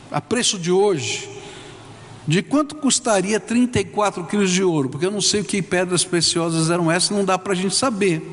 a 0.09 0.21
preço 0.21 0.57
de 0.57 0.71
hoje, 0.71 1.29
de 2.25 2.41
quanto 2.41 2.75
custaria 2.75 3.37
34 3.37 4.23
quilos 4.23 4.49
de 4.49 4.63
ouro, 4.63 4.87
porque 4.87 5.05
eu 5.05 5.11
não 5.11 5.19
sei 5.19 5.41
o 5.41 5.43
que 5.43 5.61
pedras 5.61 6.05
preciosas 6.05 6.69
eram 6.69 6.89
essas, 6.89 7.09
não 7.09 7.25
dá 7.25 7.37
para 7.37 7.51
a 7.51 7.55
gente 7.55 7.75
saber. 7.75 8.25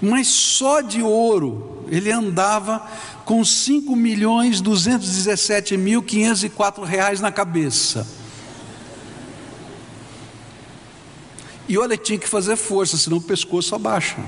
Mas 0.00 0.28
só 0.28 0.80
de 0.80 1.02
ouro, 1.02 1.84
ele 1.90 2.10
andava 2.10 2.82
com 3.26 3.44
5 3.44 3.94
milhões 3.94 4.62
217 4.62 5.76
mil 5.76 6.02
504 6.02 6.82
reais 6.84 7.20
na 7.20 7.30
cabeça. 7.30 8.23
E 11.68 11.78
olha, 11.78 11.96
tinha 11.96 12.18
que 12.18 12.28
fazer 12.28 12.56
força, 12.56 12.96
senão 12.96 13.18
o 13.18 13.22
pescoço 13.22 13.74
abaixa. 13.74 14.18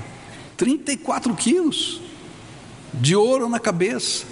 34 0.55 1.33
quilos 1.35 2.01
de 2.93 3.15
ouro 3.15 3.47
na 3.47 3.59
cabeça. 3.59 4.25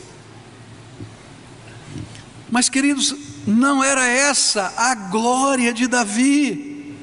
Mas, 2.50 2.68
queridos, 2.70 3.16
não 3.46 3.84
era 3.84 4.08
essa 4.08 4.74
a 4.76 4.96
glória 4.96 5.74
de 5.74 5.88
Davi, 5.88 6.96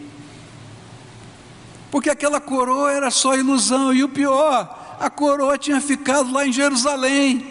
porque 1.90 2.10
aquela 2.10 2.40
coroa 2.40 2.90
era 2.90 3.10
só 3.10 3.36
ilusão, 3.36 3.92
e 3.92 4.02
o 4.02 4.08
pior, 4.08 4.96
a 4.98 5.10
coroa 5.10 5.58
tinha 5.58 5.80
ficado 5.80 6.32
lá 6.32 6.46
em 6.46 6.52
Jerusalém. 6.52 7.46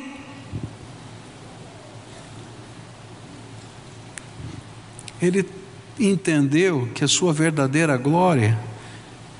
Ele 5.22 5.61
entendeu 6.00 6.90
que 6.94 7.04
a 7.04 7.08
sua 7.08 7.34
verdadeira 7.34 7.98
glória 7.98 8.58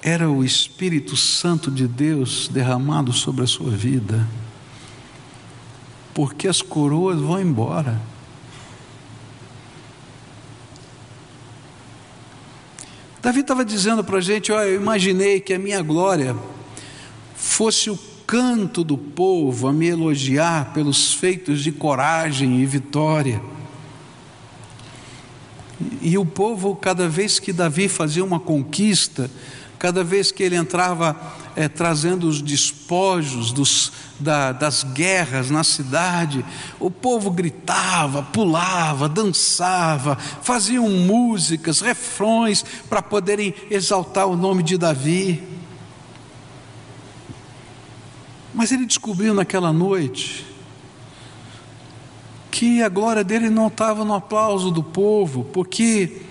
era 0.02 0.30
o 0.30 0.44
Espírito 0.44 1.16
Santo 1.16 1.70
de 1.70 1.88
Deus 1.88 2.48
derramado 2.48 3.14
sobre 3.14 3.44
a 3.44 3.48
sua 3.48 3.72
vida, 3.72 4.28
porque 6.14 6.48
as 6.48 6.62
coroas 6.62 7.20
vão 7.20 7.40
embora. 7.40 8.02
Davi 13.22 13.42
estava 13.42 13.64
dizendo 13.64 14.04
para 14.04 14.18
a 14.18 14.22
gente: 14.22 14.52
olha, 14.52 14.68
eu 14.68 14.82
imaginei 14.82 15.40
que 15.40 15.54
a 15.54 15.60
minha 15.60 15.82
glória 15.84 16.36
fosse 17.36 17.90
o 17.90 18.00
canto 18.26 18.84
do 18.84 18.98
povo 18.98 19.68
a 19.68 19.74
me 19.74 19.88
elogiar 19.88 20.74
pelos 20.74 21.14
feitos 21.14 21.62
de 21.62 21.72
coragem 21.72 22.60
e 22.60 22.66
vitória. 22.66 23.42
E 26.02 26.18
o 26.18 26.26
povo, 26.26 26.76
cada 26.76 27.08
vez 27.08 27.40
que 27.40 27.54
Davi 27.54 27.88
fazia 27.88 28.24
uma 28.24 28.40
conquista, 28.40 29.30
cada 29.78 30.04
vez 30.04 30.32
que 30.32 30.44
ele 30.44 30.56
entrava 30.56 31.20
é, 31.56 31.68
trazendo 31.68 32.28
os 32.28 32.42
despojos 32.42 33.52
dos, 33.52 33.92
da, 34.20 34.52
das 34.52 34.84
guerras 34.84 35.50
na 35.50 35.64
cidade, 35.64 36.46
o 36.80 36.92
povo 36.92 37.32
gritava, 37.32 38.22
pulava, 38.22 39.10
dançava, 39.10 40.16
faziam 40.16 40.88
músicas, 40.90 41.82
refrões 41.82 42.64
para 42.88 43.02
poderem 43.02 43.56
exaltar 43.70 44.28
o 44.28 44.36
nome 44.36 44.62
de 44.62 44.78
Davi. 44.78 45.42
Mas 48.54 48.72
ele 48.72 48.86
descobriu 48.86 49.34
naquela 49.34 49.74
noite 49.74 50.51
que 52.62 52.84
a 52.84 52.90
glória 52.90 53.24
dele 53.24 53.50
não 53.50 53.66
estava 53.66 54.06
no 54.06 54.14
aplauso 54.14 54.70
do 54.70 54.84
povo, 54.84 55.46
porque 55.46 56.22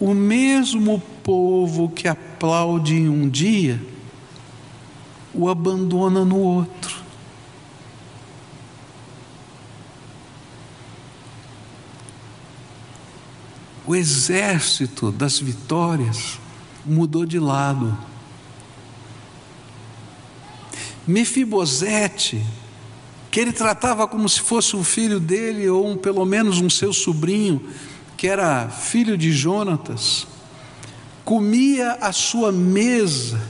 o 0.00 0.14
mesmo 0.14 0.98
povo 1.22 1.90
que 1.90 2.08
aplaude 2.08 2.94
em 2.94 3.06
um 3.06 3.28
dia, 3.28 3.78
o 5.34 5.46
abandona 5.46 6.24
no 6.24 6.38
outro. 6.38 7.02
O 13.86 13.94
exército 13.94 15.12
das 15.12 15.38
vitórias 15.38 16.40
mudou 16.82 17.26
de 17.26 17.38
lado. 17.38 17.94
Mefibosete 21.06 22.42
que 23.34 23.40
ele 23.40 23.52
tratava 23.52 24.06
como 24.06 24.28
se 24.28 24.40
fosse 24.40 24.76
um 24.76 24.84
filho 24.84 25.18
dele, 25.18 25.68
ou 25.68 25.88
um, 25.88 25.96
pelo 25.96 26.24
menos 26.24 26.60
um 26.60 26.70
seu 26.70 26.92
sobrinho, 26.92 27.68
que 28.16 28.28
era 28.28 28.68
filho 28.68 29.18
de 29.18 29.32
Jonatas, 29.32 30.24
comia 31.24 31.98
a 32.00 32.12
sua 32.12 32.52
mesa, 32.52 33.42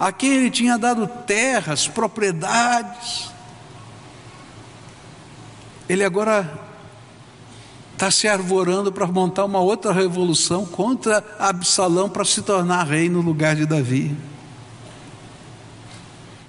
a 0.00 0.10
quem 0.10 0.32
ele 0.32 0.50
tinha 0.50 0.76
dado 0.76 1.06
terras, 1.06 1.86
propriedades. 1.86 3.30
Ele 5.88 6.02
agora 6.02 6.52
está 7.92 8.10
se 8.10 8.26
arvorando 8.26 8.90
para 8.90 9.06
montar 9.06 9.44
uma 9.44 9.60
outra 9.60 9.92
revolução 9.92 10.66
contra 10.66 11.24
Absalão 11.38 12.10
para 12.10 12.24
se 12.24 12.42
tornar 12.42 12.82
rei 12.82 13.08
no 13.08 13.20
lugar 13.20 13.54
de 13.54 13.64
Davi 13.64 14.16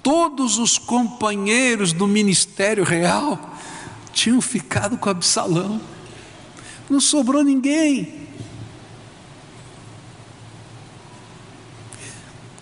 todos 0.02 0.58
os 0.58 0.78
companheiros 0.78 1.92
do 1.92 2.06
ministério 2.06 2.84
real 2.84 3.56
tinham 4.12 4.40
ficado 4.40 4.98
com 4.98 5.08
Absalão, 5.08 5.80
não 6.90 7.00
sobrou 7.00 7.42
ninguém. 7.42 8.22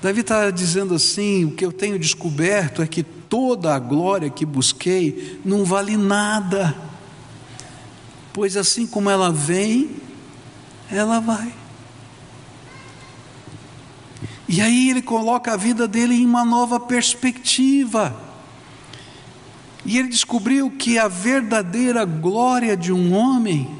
Davi 0.00 0.20
está 0.20 0.50
dizendo 0.50 0.94
assim: 0.94 1.44
o 1.44 1.52
que 1.52 1.64
eu 1.64 1.72
tenho 1.72 1.98
descoberto 1.98 2.82
é 2.82 2.86
que 2.86 3.02
toda 3.02 3.74
a 3.74 3.78
glória 3.78 4.30
que 4.30 4.46
busquei 4.46 5.40
não 5.44 5.64
vale 5.64 5.96
nada, 5.96 6.76
pois 8.32 8.56
assim 8.56 8.86
como 8.86 9.10
ela 9.10 9.30
vem, 9.30 9.90
ela 10.90 11.20
vai. 11.20 11.59
E 14.52 14.60
aí 14.60 14.90
ele 14.90 15.00
coloca 15.00 15.52
a 15.52 15.56
vida 15.56 15.86
dele 15.86 16.12
em 16.12 16.26
uma 16.26 16.44
nova 16.44 16.80
perspectiva. 16.80 18.20
E 19.86 19.96
ele 19.96 20.08
descobriu 20.08 20.68
que 20.72 20.98
a 20.98 21.06
verdadeira 21.06 22.04
glória 22.04 22.76
de 22.76 22.92
um 22.92 23.14
homem 23.14 23.70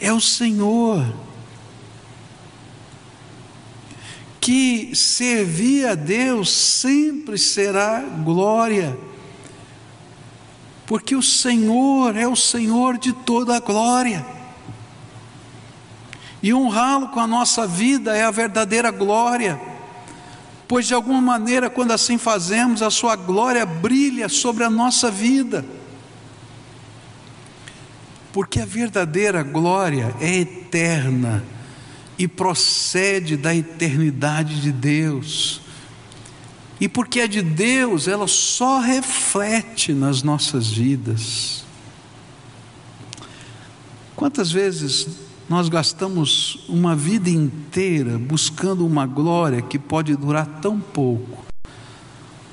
é 0.00 0.12
o 0.12 0.20
Senhor. 0.20 1.14
Que 4.40 4.90
servir 4.96 5.86
a 5.86 5.94
Deus 5.94 6.50
sempre 6.50 7.38
será 7.38 8.00
glória, 8.00 8.98
porque 10.86 11.14
o 11.14 11.22
Senhor 11.22 12.16
é 12.16 12.26
o 12.26 12.34
Senhor 12.34 12.98
de 12.98 13.12
toda 13.12 13.56
a 13.56 13.60
glória. 13.60 14.26
E 16.42 16.52
honrá-lo 16.52 17.10
com 17.10 17.20
a 17.20 17.28
nossa 17.28 17.64
vida 17.64 18.16
é 18.16 18.24
a 18.24 18.32
verdadeira 18.32 18.90
glória. 18.90 19.69
Pois 20.70 20.86
de 20.86 20.94
alguma 20.94 21.20
maneira, 21.20 21.68
quando 21.68 21.90
assim 21.90 22.16
fazemos, 22.16 22.80
a 22.80 22.90
Sua 22.90 23.16
glória 23.16 23.66
brilha 23.66 24.28
sobre 24.28 24.62
a 24.62 24.70
nossa 24.70 25.10
vida. 25.10 25.64
Porque 28.32 28.60
a 28.60 28.64
verdadeira 28.64 29.42
glória 29.42 30.14
é 30.20 30.32
eterna 30.32 31.42
e 32.16 32.28
procede 32.28 33.36
da 33.36 33.52
eternidade 33.52 34.60
de 34.60 34.70
Deus. 34.70 35.60
E 36.80 36.88
porque 36.88 37.18
é 37.18 37.26
de 37.26 37.42
Deus, 37.42 38.06
ela 38.06 38.28
só 38.28 38.78
reflete 38.78 39.92
nas 39.92 40.22
nossas 40.22 40.68
vidas. 40.68 41.64
Quantas 44.14 44.52
vezes 44.52 45.08
nós 45.50 45.68
gastamos 45.68 46.60
uma 46.68 46.94
vida 46.94 47.28
inteira 47.28 48.16
buscando 48.16 48.86
uma 48.86 49.04
glória 49.04 49.60
que 49.60 49.80
pode 49.80 50.14
durar 50.14 50.46
tão 50.62 50.78
pouco, 50.78 51.44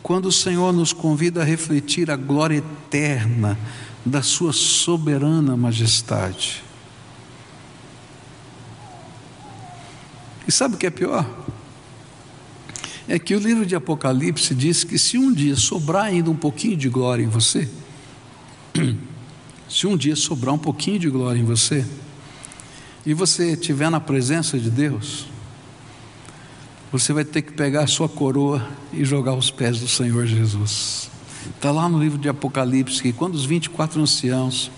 quando 0.02 0.26
o 0.26 0.32
Senhor 0.32 0.74
nos 0.74 0.94
convida 0.94 1.44
a 1.44 1.46
refletir 1.46 2.10
a 2.10 2.16
glória 2.16 2.58
eterna 2.58 3.56
da 4.04 4.24
Sua 4.24 4.52
soberana 4.52 5.56
majestade. 5.56 6.64
E 10.48 10.52
sabe 10.52 10.74
o 10.74 10.78
que 10.80 10.88
é 10.88 10.90
pior? 10.90 11.30
É 13.08 13.20
que 13.20 13.36
o 13.36 13.40
livro 13.40 13.64
de 13.64 13.76
Apocalipse 13.76 14.56
diz 14.56 14.84
que 14.84 14.98
se 14.98 15.20
um 15.20 15.32
dia 15.32 15.56
sobrar 15.56 16.06
ainda 16.06 16.32
um 16.32 16.36
pouquinho 16.36 16.76
de 16.76 16.90
glória 16.90 17.22
em 17.22 17.30
você, 17.30 17.70
se 19.70 19.86
um 19.86 19.96
dia 19.96 20.16
sobrar 20.16 20.56
um 20.56 20.58
pouquinho 20.58 20.98
de 20.98 21.12
glória 21.12 21.40
em 21.40 21.46
você, 21.46 21.86
e 23.08 23.14
você 23.14 23.54
estiver 23.54 23.90
na 23.90 24.02
presença 24.02 24.60
de 24.60 24.70
Deus, 24.70 25.28
você 26.92 27.14
vai 27.14 27.24
ter 27.24 27.42
que 27.42 27.54
pegar 27.54 27.84
a 27.84 27.88
sua 27.88 28.10
coroa 28.10 28.68
e 28.92 29.06
jogar 29.06 29.32
aos 29.32 29.50
pés 29.50 29.80
do 29.80 29.88
Senhor 29.88 30.26
Jesus. 30.26 31.10
Está 31.56 31.72
lá 31.72 31.88
no 31.88 32.02
livro 32.02 32.18
de 32.18 32.28
Apocalipse 32.28 33.02
que 33.02 33.14
quando 33.14 33.36
os 33.36 33.46
24 33.46 34.02
anciãos 34.02 34.70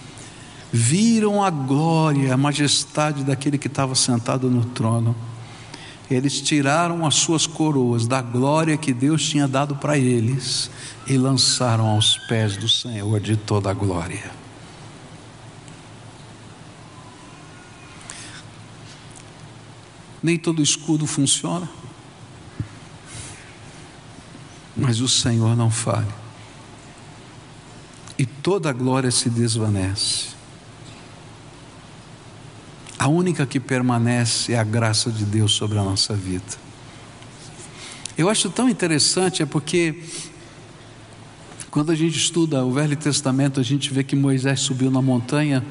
viram 0.72 1.44
a 1.44 1.50
glória, 1.50 2.32
a 2.32 2.38
majestade 2.38 3.24
daquele 3.24 3.58
que 3.58 3.66
estava 3.66 3.96
sentado 3.96 4.48
no 4.48 4.64
trono, 4.64 5.16
eles 6.08 6.40
tiraram 6.40 7.08
as 7.08 7.16
suas 7.16 7.48
coroas 7.48 8.06
da 8.06 8.22
glória 8.22 8.78
que 8.78 8.94
Deus 8.94 9.28
tinha 9.28 9.48
dado 9.48 9.76
para 9.76 9.98
eles 9.98 10.70
e 11.08 11.18
lançaram 11.18 11.88
aos 11.88 12.16
pés 12.28 12.56
do 12.58 12.70
Senhor 12.70 13.20
de 13.20 13.36
toda 13.36 13.72
a 13.72 13.74
glória. 13.74 14.39
Nem 20.22 20.38
todo 20.38 20.62
escudo 20.62 21.08
funciona, 21.08 21.70
mas 24.76 25.02
o 25.02 25.08
Senhor 25.08 25.56
não 25.56 25.72
falha, 25.72 26.14
e 28.18 28.26
toda 28.26 28.70
a 28.70 28.74
glória 28.74 29.12
se 29.12 29.30
desvanece. 29.30 30.40
A 32.98 33.08
única 33.08 33.46
que 33.46 33.62
permanece 33.62 34.54
é 34.54 34.60
a 34.60 34.64
graça 34.64 35.10
de 35.10 35.24
Deus 35.24 35.54
sobre 35.54 35.78
a 35.78 35.84
nossa 35.84 36.14
vida. 36.14 36.58
Eu 38.18 38.28
acho 38.28 38.50
tão 38.50 38.68
interessante, 38.68 39.42
é 39.42 39.46
porque 39.46 40.04
quando 41.72 41.92
a 41.92 41.96
gente 41.96 42.18
estuda 42.18 42.66
o 42.66 42.74
Velho 42.74 42.98
Testamento, 42.98 43.60
a 43.60 43.64
gente 43.64 43.94
vê 43.94 44.04
que 44.04 44.16
Moisés 44.16 44.60
subiu 44.60 44.92
na 44.92 45.02
montanha 45.02 45.64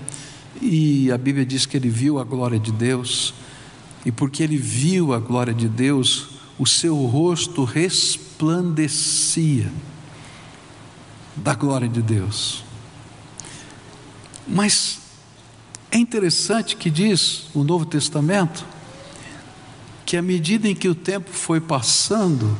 e 0.62 1.10
a 1.12 1.18
Bíblia 1.18 1.44
diz 1.44 1.66
que 1.66 1.76
ele 1.76 1.90
viu 1.90 2.18
a 2.18 2.24
glória 2.24 2.58
de 2.58 2.72
Deus. 2.72 3.34
E 4.04 4.12
porque 4.12 4.42
ele 4.42 4.56
viu 4.56 5.12
a 5.12 5.18
glória 5.18 5.54
de 5.54 5.68
Deus, 5.68 6.28
o 6.58 6.66
seu 6.66 6.96
rosto 7.06 7.64
resplandecia 7.64 9.70
da 11.36 11.54
glória 11.54 11.88
de 11.88 12.02
Deus. 12.02 12.64
Mas 14.46 14.98
é 15.90 15.98
interessante 15.98 16.76
que 16.76 16.90
diz 16.90 17.46
o 17.54 17.62
Novo 17.62 17.86
Testamento 17.86 18.64
que 20.04 20.16
à 20.16 20.22
medida 20.22 20.66
em 20.66 20.74
que 20.74 20.88
o 20.88 20.94
tempo 20.94 21.30
foi 21.30 21.60
passando, 21.60 22.56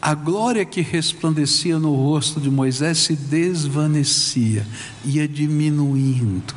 a 0.00 0.14
glória 0.14 0.64
que 0.64 0.80
resplandecia 0.80 1.80
no 1.80 1.92
rosto 1.94 2.40
de 2.40 2.48
Moisés 2.48 2.98
se 2.98 3.16
desvanecia, 3.16 4.64
ia 5.04 5.26
diminuindo 5.26 6.54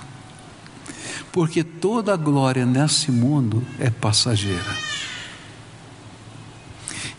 porque 1.38 1.64
toda 1.64 2.16
a 2.16 2.18
glória 2.18 2.66
nesse 2.66 3.12
mundo 3.12 3.64
é 3.78 3.92
passageira. 3.92 4.76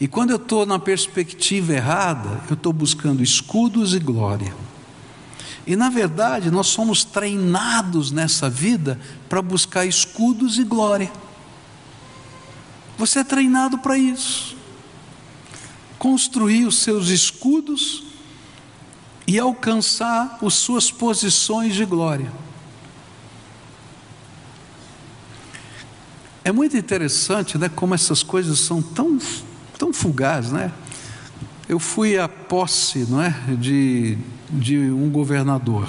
E 0.01 0.09
quando 0.09 0.31
eu 0.31 0.37
estou 0.39 0.67
na 0.67 0.77
perspectiva 0.77 1.73
errada, 1.75 2.43
eu 2.51 2.55
estou 2.55 2.73
buscando 2.73 3.23
escudos 3.23 3.95
e 3.95 4.01
glória. 4.01 4.53
E 5.65 5.77
na 5.77 5.89
verdade, 5.89 6.51
nós 6.51 6.67
somos 6.67 7.05
treinados 7.05 8.11
nessa 8.11 8.51
vida 8.51 8.99
para 9.29 9.41
buscar 9.41 9.87
escudos 9.87 10.59
e 10.59 10.65
glória. 10.65 11.13
Você 12.99 13.21
é 13.21 13.25
treinado 13.25 13.79
para 13.79 13.97
isso. 13.97 14.57
Construir 15.97 16.67
os 16.67 16.79
seus 16.79 17.07
escudos 17.07 18.03
e 19.29 19.39
alcançar 19.39 20.41
as 20.43 20.55
suas 20.55 20.91
posições 20.91 21.77
de 21.77 21.85
glória. 21.85 22.48
É 26.49 26.53
muito 26.53 26.79
interessante, 26.79 27.59
né, 27.59 27.69
como 27.69 27.95
essas 27.95 28.23
coisas 28.23 28.59
são 28.59 28.81
tão, 28.81 29.19
tão 29.77 29.93
fugazes, 29.93 30.51
né? 30.51 30.73
Eu 31.69 31.79
fui 31.79 32.19
à 32.19 32.27
posse, 32.27 33.01
não 33.01 33.21
é, 33.21 33.35
de, 33.61 34.17
de 34.49 34.79
um 34.79 35.11
governador. 35.11 35.87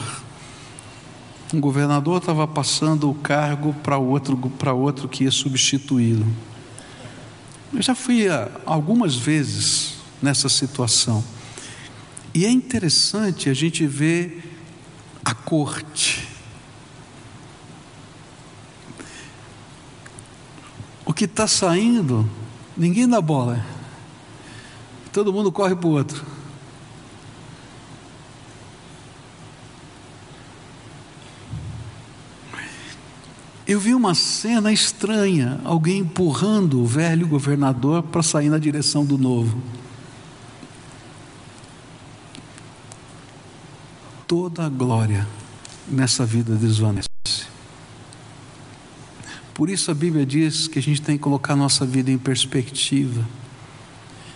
Um 1.53 1.61
governador 1.61 2.17
estava 2.17 2.45
passando 2.45 3.09
o 3.09 3.13
cargo 3.15 3.73
para 3.75 3.97
outro, 3.97 4.35
para 4.35 4.73
outro 4.73 5.07
que 5.07 5.23
ia 5.23 5.31
substituí-lo. 5.31 6.27
Eu 7.73 7.81
já 7.81 7.95
fui 7.95 8.25
algumas 8.65 9.15
vezes 9.15 9.93
nessa 10.21 10.49
situação. 10.49 11.23
E 12.33 12.45
é 12.45 12.51
interessante 12.51 13.49
a 13.49 13.53
gente 13.53 13.87
ver 13.87 14.43
a 15.23 15.33
corte. 15.33 16.27
Que 21.19 21.25
está 21.25 21.45
saindo, 21.45 22.25
ninguém 22.77 23.05
dá 23.05 23.19
bola. 23.19 23.61
Todo 25.11 25.33
mundo 25.33 25.51
corre 25.51 25.75
para 25.75 25.85
o 25.85 25.91
outro. 25.91 26.25
Eu 33.67 33.81
vi 33.81 33.93
uma 33.93 34.15
cena 34.15 34.71
estranha, 34.71 35.59
alguém 35.65 35.97
empurrando 35.97 36.81
o 36.81 36.85
velho 36.85 37.27
governador 37.27 38.01
para 38.01 38.23
sair 38.23 38.47
na 38.47 38.57
direção 38.57 39.03
do 39.03 39.17
novo. 39.17 39.61
Toda 44.25 44.65
a 44.65 44.69
glória 44.69 45.27
nessa 45.85 46.25
vida 46.25 46.55
desvanece. 46.55 47.08
Por 49.59 49.69
isso 49.69 49.91
a 49.91 49.93
Bíblia 49.93 50.25
diz 50.25 50.69
que 50.69 50.79
a 50.79 50.81
gente 50.81 51.01
tem 51.01 51.17
que 51.17 51.23
colocar 51.23 51.53
nossa 51.53 51.85
vida 51.85 52.09
em 52.09 52.17
perspectiva. 52.17 53.27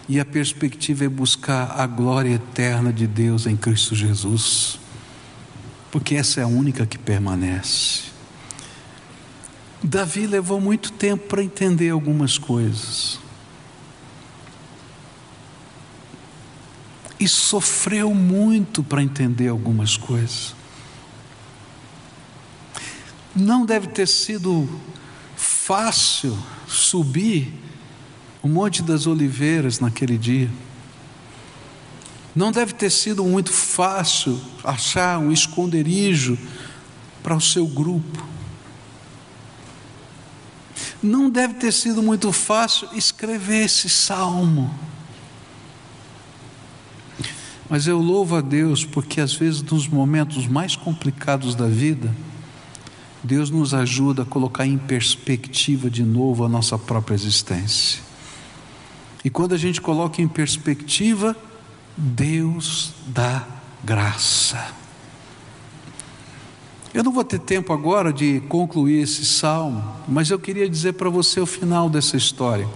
E 0.09 0.19
a 0.19 0.25
perspectiva 0.25 1.05
é 1.05 1.07
buscar 1.07 1.79
a 1.79 1.87
glória 1.87 2.31
eterna 2.31 2.91
de 2.91 3.07
Deus 3.07 3.47
em 3.47 3.55
Cristo 3.55 3.95
Jesus. 3.95 4.77
Porque 5.89 6.15
essa 6.15 6.41
é 6.41 6.43
a 6.43 6.47
única 6.47 6.85
que 6.85 6.97
permanece. 6.97 8.01
Davi 9.81 10.27
levou 10.27 10.59
muito 10.59 10.91
tempo 10.91 11.25
para 11.29 11.41
entender 11.41 11.91
algumas 11.91 12.37
coisas. 12.37 13.17
E 17.17 17.29
sofreu 17.29 18.13
muito 18.13 18.83
para 18.83 19.01
entender 19.01 19.47
algumas 19.47 19.95
coisas. 19.95 20.53
Não 23.33 23.65
deve 23.65 23.87
ter 23.87 24.05
sido 24.05 24.67
fácil 25.65 26.37
subir 26.67 27.53
o 28.41 28.49
Monte 28.49 28.83
das 28.83 29.07
Oliveiras 29.07 29.79
naquele 29.79 30.17
dia. 30.17 30.49
Não 32.35 32.51
deve 32.51 32.73
ter 32.73 32.89
sido 32.89 33.23
muito 33.23 33.53
fácil 33.53 34.41
achar 34.61 35.19
um 35.19 35.31
esconderijo 35.31 36.37
para 37.21 37.33
o 37.33 37.39
seu 37.39 37.65
grupo. 37.65 38.27
Não 41.01 41.29
deve 41.29 41.53
ter 41.53 41.71
sido 41.71 42.03
muito 42.03 42.33
fácil 42.33 42.89
escrever 42.93 43.63
esse 43.65 43.87
salmo. 43.87 44.73
Mas 47.69 47.87
eu 47.87 47.99
louvo 47.99 48.35
a 48.35 48.41
Deus 48.41 48.83
porque 48.83 49.21
às 49.21 49.33
vezes 49.33 49.61
nos 49.61 49.87
momentos 49.87 50.45
mais 50.45 50.75
complicados 50.75 51.55
da 51.55 51.67
vida, 51.67 52.13
Deus 53.23 53.49
nos 53.49 53.73
ajuda 53.73 54.23
a 54.23 54.25
colocar 54.25 54.65
em 54.65 54.77
perspectiva 54.77 55.89
de 55.89 56.03
novo 56.03 56.43
a 56.43 56.49
nossa 56.49 56.77
própria 56.77 57.15
existência. 57.15 58.01
E 59.23 59.29
quando 59.29 59.53
a 59.53 59.57
gente 59.57 59.79
coloca 59.79 60.21
em 60.21 60.27
perspectiva, 60.27 61.35
Deus 61.95 62.93
dá 63.07 63.47
graça. 63.81 64.73
Eu 66.93 67.03
não 67.03 67.13
vou 67.13 67.23
ter 67.23 67.39
tempo 67.39 67.71
agora 67.71 68.11
de 68.11 68.41
concluir 68.41 69.01
esse 69.01 69.25
salmo, 69.25 69.83
mas 70.07 70.29
eu 70.29 70.37
queria 70.37 70.69
dizer 70.69 70.93
para 70.93 71.09
você 71.09 71.39
o 71.39 71.45
final 71.45 71.89
dessa 71.89 72.17
história. 72.17 72.67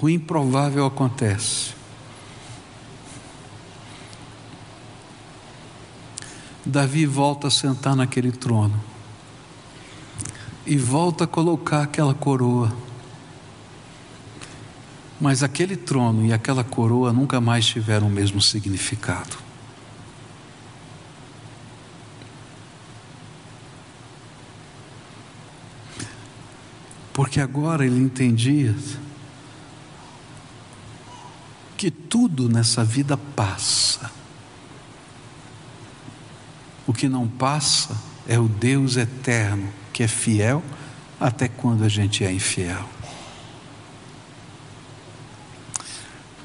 O 0.00 0.08
improvável 0.08 0.84
acontece. 0.84 1.75
Davi 6.68 7.06
volta 7.06 7.46
a 7.46 7.50
sentar 7.50 7.94
naquele 7.94 8.32
trono 8.32 8.82
e 10.66 10.76
volta 10.76 11.22
a 11.22 11.26
colocar 11.26 11.82
aquela 11.82 12.12
coroa. 12.12 12.76
Mas 15.20 15.44
aquele 15.44 15.76
trono 15.76 16.26
e 16.26 16.32
aquela 16.32 16.64
coroa 16.64 17.12
nunca 17.12 17.40
mais 17.40 17.64
tiveram 17.64 18.08
o 18.08 18.10
mesmo 18.10 18.42
significado. 18.42 19.36
Porque 27.12 27.40
agora 27.40 27.86
ele 27.86 28.00
entendia 28.00 28.74
que 31.76 31.92
tudo 31.92 32.48
nessa 32.48 32.82
vida 32.82 33.16
passa. 33.16 34.15
O 36.86 36.92
que 36.92 37.08
não 37.08 37.26
passa 37.26 37.96
é 38.28 38.38
o 38.38 38.48
Deus 38.48 38.96
eterno, 38.96 39.68
que 39.92 40.02
é 40.02 40.08
fiel 40.08 40.62
até 41.18 41.48
quando 41.48 41.84
a 41.84 41.88
gente 41.88 42.24
é 42.24 42.32
infiel. 42.32 42.88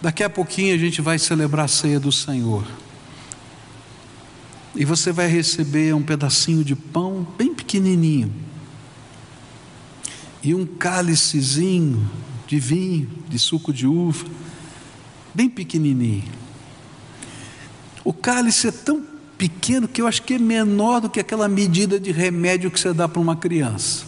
Daqui 0.01 0.23
a 0.23 0.29
pouquinho 0.29 0.73
a 0.73 0.77
gente 0.77 1.01
vai 1.01 1.19
celebrar 1.19 1.65
a 1.65 1.67
ceia 1.67 1.99
do 1.99 2.11
Senhor. 2.11 2.65
E 4.73 4.83
você 4.85 5.11
vai 5.11 5.27
receber 5.27 5.93
um 5.93 6.01
pedacinho 6.01 6.63
de 6.63 6.75
pão 6.75 7.27
bem 7.37 7.53
pequenininho 7.53 8.33
e 10.41 10.55
um 10.55 10.65
cálicezinho 10.65 12.09
de 12.47 12.59
vinho, 12.59 13.09
de 13.29 13.37
suco 13.37 13.71
de 13.71 13.85
uva, 13.85 14.25
bem 15.33 15.49
pequenininho. 15.49 16.31
O 18.03 18.11
cálice 18.11 18.67
é 18.67 18.71
tão 18.71 19.10
pequeno 19.41 19.87
que 19.87 19.99
eu 19.99 20.05
acho 20.05 20.21
que 20.21 20.35
é 20.35 20.37
menor 20.37 21.01
do 21.01 21.09
que 21.09 21.19
aquela 21.19 21.47
medida 21.47 21.99
de 21.99 22.11
remédio 22.11 22.69
que 22.69 22.79
você 22.79 22.93
dá 22.93 23.09
para 23.09 23.19
uma 23.19 23.35
criança. 23.35 24.05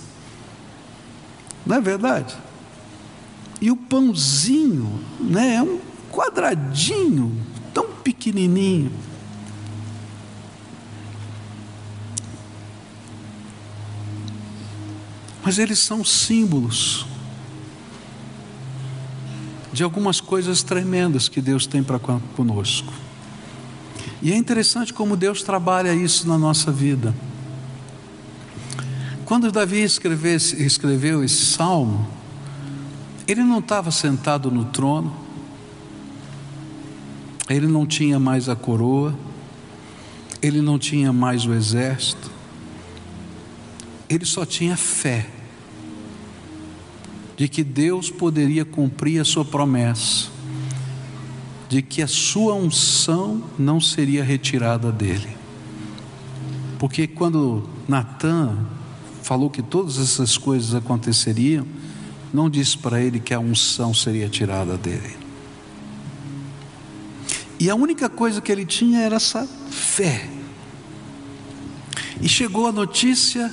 Não 1.65 1.77
é 1.77 1.81
verdade? 1.81 2.35
E 3.59 3.71
o 3.71 3.75
pãozinho, 3.75 5.03
né, 5.19 5.55
é 5.55 5.63
um 5.63 5.79
quadradinho, 6.11 7.35
tão 7.73 7.87
pequenininho. 8.03 8.91
Mas 15.43 15.57
eles 15.57 15.79
são 15.79 16.05
símbolos 16.05 17.07
de 19.71 19.81
algumas 19.81 20.21
coisas 20.21 20.61
tremendas 20.61 21.27
que 21.27 21.41
Deus 21.41 21.65
tem 21.65 21.81
para 21.81 21.97
conosco. 21.97 22.93
E 24.23 24.31
é 24.31 24.37
interessante 24.37 24.93
como 24.93 25.17
Deus 25.17 25.43
trabalha 25.43 25.93
isso 25.93 26.25
na 26.29 26.37
nossa 26.37 26.71
vida. 26.71 27.13
Quando 29.25 29.51
Davi 29.51 29.81
escreveu, 29.83 31.23
esse 31.25 31.45
salmo, 31.45 32.07
ele 33.27 33.43
não 33.43 33.59
estava 33.59 33.91
sentado 33.91 34.49
no 34.49 34.63
trono, 34.63 35.13
ele 37.49 37.67
não 37.67 37.85
tinha 37.85 38.17
mais 38.17 38.47
a 38.47 38.55
coroa, 38.55 39.13
ele 40.41 40.61
não 40.61 40.79
tinha 40.79 41.11
mais 41.11 41.45
o 41.45 41.53
exército, 41.53 42.31
ele 44.09 44.25
só 44.25 44.45
tinha 44.45 44.77
fé 44.77 45.29
de 47.35 47.49
que 47.49 47.61
Deus 47.61 48.09
poderia 48.09 48.63
cumprir 48.63 49.19
a 49.19 49.25
sua 49.25 49.43
promessa, 49.43 50.29
de 51.73 51.81
que 51.81 52.03
a 52.03 52.07
sua 52.07 52.53
unção 52.53 53.41
não 53.57 53.81
seria 53.81 54.23
retirada 54.23 54.91
dele. 54.91 55.35
Porque 56.77 57.07
quando 57.07 57.67
Natan 57.87 58.59
falou 59.23 59.49
que 59.49 59.63
todas 59.63 59.97
essas 59.97 60.37
coisas 60.37 60.75
aconteceriam, 60.75 61.65
não 62.31 62.47
disse 62.47 62.77
para 62.77 63.01
ele 63.01 63.19
que 63.19 63.33
a 63.33 63.39
unção 63.39 63.91
seria 63.91 64.29
tirada 64.29 64.77
dele. 64.77 65.17
E 67.59 67.71
a 67.71 67.75
única 67.75 68.07
coisa 68.07 68.39
que 68.39 68.51
ele 68.51 68.67
tinha 68.67 68.99
era 68.99 69.15
essa 69.15 69.47
fé. 69.71 70.29
E 72.21 72.29
chegou 72.29 72.67
a 72.67 72.71
notícia 72.71 73.51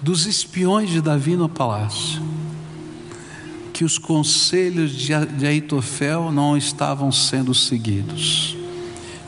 dos 0.00 0.24
espiões 0.24 0.88
de 0.88 1.02
Davi 1.02 1.36
no 1.36 1.46
palácio, 1.50 2.22
que 3.82 3.84
os 3.84 3.98
conselhos 3.98 4.92
de 4.92 5.44
Aitofel 5.44 6.30
não 6.30 6.56
estavam 6.56 7.10
sendo 7.10 7.52
seguidos. 7.52 8.56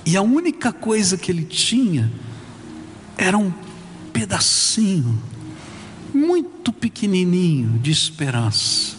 E 0.06 0.16
a 0.16 0.22
única 0.22 0.72
coisa 0.72 1.18
que 1.18 1.32
ele 1.32 1.42
tinha 1.42 2.08
era 3.18 3.36
um 3.36 3.52
pedacinho, 4.12 5.20
muito 6.14 6.72
pequenininho, 6.72 7.80
de 7.80 7.90
esperança, 7.90 8.94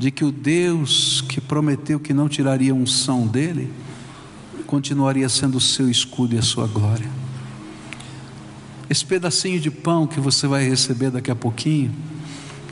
de 0.00 0.10
que 0.10 0.24
o 0.24 0.32
Deus 0.32 1.20
que 1.28 1.40
prometeu 1.40 2.00
que 2.00 2.12
não 2.12 2.28
tiraria 2.28 2.74
unção 2.74 3.24
dele, 3.24 3.72
continuaria 4.66 5.28
sendo 5.28 5.58
o 5.58 5.60
seu 5.60 5.88
escudo 5.88 6.34
e 6.34 6.38
a 6.38 6.42
sua 6.42 6.66
glória. 6.66 7.08
Esse 8.90 9.06
pedacinho 9.06 9.60
de 9.60 9.70
pão 9.70 10.08
que 10.08 10.18
você 10.18 10.48
vai 10.48 10.68
receber 10.68 11.12
daqui 11.12 11.30
a 11.30 11.36
pouquinho, 11.36 11.94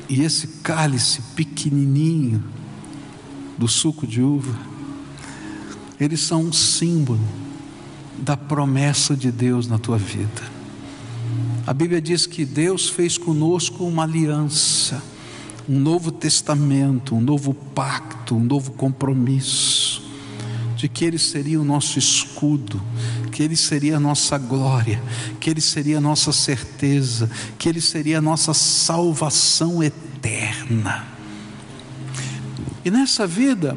e 0.09 0.23
esse 0.23 0.47
cálice 0.63 1.21
pequenininho 1.35 2.43
do 3.59 3.67
suco 3.67 4.07
de 4.07 4.23
uva, 4.23 4.57
eles 5.99 6.21
são 6.21 6.43
um 6.43 6.53
símbolo 6.53 7.21
da 8.19 8.37
promessa 8.37 9.17
de 9.17 9.31
Deus 9.31 9.67
na 9.67 9.79
tua 9.79 9.99
vida. 9.99 10.57
A 11.67 11.75
Bíblia 11.75 12.01
diz 12.01 12.27
que 12.27 12.45
Deus 12.45 12.89
fez 12.89 13.19
conosco 13.19 13.85
uma 13.85 14.05
aliança, 14.05 15.03
um 15.69 15.79
novo 15.79 16.13
testamento, 16.13 17.15
um 17.15 17.21
novo 17.21 17.53
pacto, 17.53 18.37
um 18.37 18.45
novo 18.45 18.73
compromisso, 18.73 20.03
de 20.77 20.89
que 20.89 21.05
Ele 21.05 21.19
seria 21.19 21.61
o 21.61 21.65
nosso 21.65 21.99
escudo, 21.99 22.81
que 23.37 23.43
Ele 23.43 23.55
seria 23.55 23.99
a 23.99 24.01
nossa 24.01 24.39
glória, 24.39 24.99
que 25.39 25.51
Ele 25.51 25.61
seria 25.61 25.99
a 25.99 26.01
nossa 26.01 26.33
certeza, 26.33 27.31
que 27.59 27.69
Ele 27.69 27.83
seria 27.83 28.17
a 28.17 28.21
nossa 28.23 28.55
salvação 28.55 29.83
eterna. 29.83 31.07
E 32.83 32.91
nessa 32.91 33.27
vida, 33.27 33.77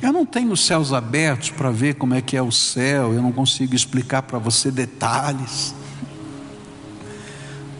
eu 0.00 0.12
não 0.12 0.24
tenho 0.24 0.52
os 0.52 0.64
céus 0.64 0.92
abertos 0.92 1.50
para 1.50 1.72
ver 1.72 1.96
como 1.96 2.14
é 2.14 2.22
que 2.22 2.36
é 2.36 2.42
o 2.42 2.52
céu, 2.52 3.12
eu 3.12 3.20
não 3.20 3.32
consigo 3.32 3.74
explicar 3.74 4.22
para 4.22 4.38
você 4.38 4.70
detalhes. 4.70 5.74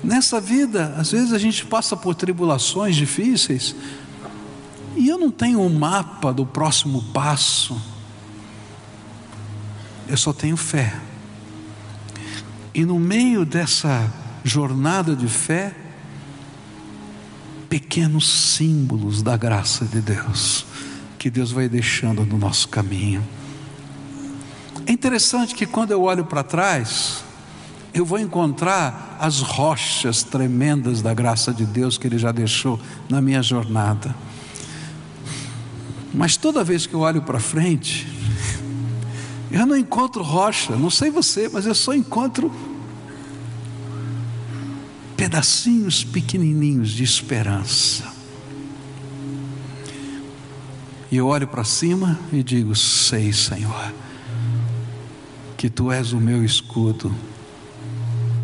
Nessa 0.03 0.41
vida, 0.41 0.97
às 0.99 1.13
vezes 1.13 1.33
a 1.33 1.39
gente 1.39 1.65
passa 1.65 1.97
por 1.97 2.17
tribulações 2.17 2.97
difíceis, 2.97 3.77
e 4.97 5.09
eu 5.09 5.17
não 5.17 5.31
tenho 5.31 5.61
um 5.61 5.73
mapa 5.73 6.33
do 6.33 6.45
próximo 6.45 7.05
passo, 7.13 7.81
eu 10.09 10.17
só 10.17 10.33
tenho 10.33 10.57
fé. 10.57 10.93
E 12.73 12.85
no 12.85 12.99
meio 12.99 13.45
dessa 13.45 14.13
jornada 14.45 15.17
de 15.17 15.29
fé, 15.29 15.75
pequenos 17.69 18.29
símbolos 18.29 19.23
da 19.23 19.37
graça 19.37 19.85
de 19.85 20.01
Deus, 20.01 20.67
que 21.19 21.31
Deus 21.31 21.53
vai 21.53 21.69
deixando 21.69 22.25
no 22.25 22.39
nosso 22.39 22.69
caminho. 22.69 23.27
É 24.87 24.93
interessante 24.93 25.55
que 25.55 25.67
quando 25.67 25.91
eu 25.91 26.03
olho 26.03 26.25
para 26.25 26.43
trás, 26.43 27.23
eu 27.93 28.05
vou 28.05 28.19
encontrar 28.19 29.17
as 29.21 29.41
rochas 29.41 30.23
tremendas 30.23 31.03
da 31.03 31.13
graça 31.13 31.53
de 31.53 31.65
Deus 31.65 31.99
que 31.99 32.07
Ele 32.07 32.19
já 32.19 32.33
deixou 32.33 32.81
na 33.09 33.21
minha 33.21 33.43
jornada. 33.43 34.15
Mas 36.13 36.37
toda 36.37 36.65
vez 36.65 36.87
que 36.87 36.95
eu 36.95 37.01
olho 37.01 37.23
para 37.23 37.39
frente, 37.39 38.07
eu 39.51 39.67
não 39.67 39.77
encontro 39.77 40.23
rocha, 40.23 40.77
não 40.77 40.91
sei 40.91 41.11
você, 41.11 41.49
mas 41.49 41.67
eu 41.67 41.75
só 41.75 41.93
encontro 41.93 42.53
pedacinhos 45.17 46.03
pequenininhos 46.03 46.91
de 46.91 47.05
esperança. 47.05 48.11
E 51.11 51.17
eu 51.17 51.27
olho 51.27 51.47
para 51.47 51.65
cima 51.65 52.19
e 52.33 52.43
digo: 52.43 52.75
Sei, 52.77 53.33
Senhor, 53.33 53.93
que 55.57 55.69
tu 55.69 55.91
és 55.91 56.13
o 56.13 56.19
meu 56.19 56.45
escudo, 56.45 57.15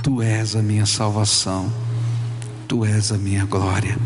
tu 0.02 0.20
és 0.20 0.54
a 0.56 0.62
minha 0.62 0.84
salvação, 0.84 1.72
tu 2.66 2.84
és 2.84 3.12
a 3.12 3.16
minha 3.16 3.44
glória, 3.44 3.96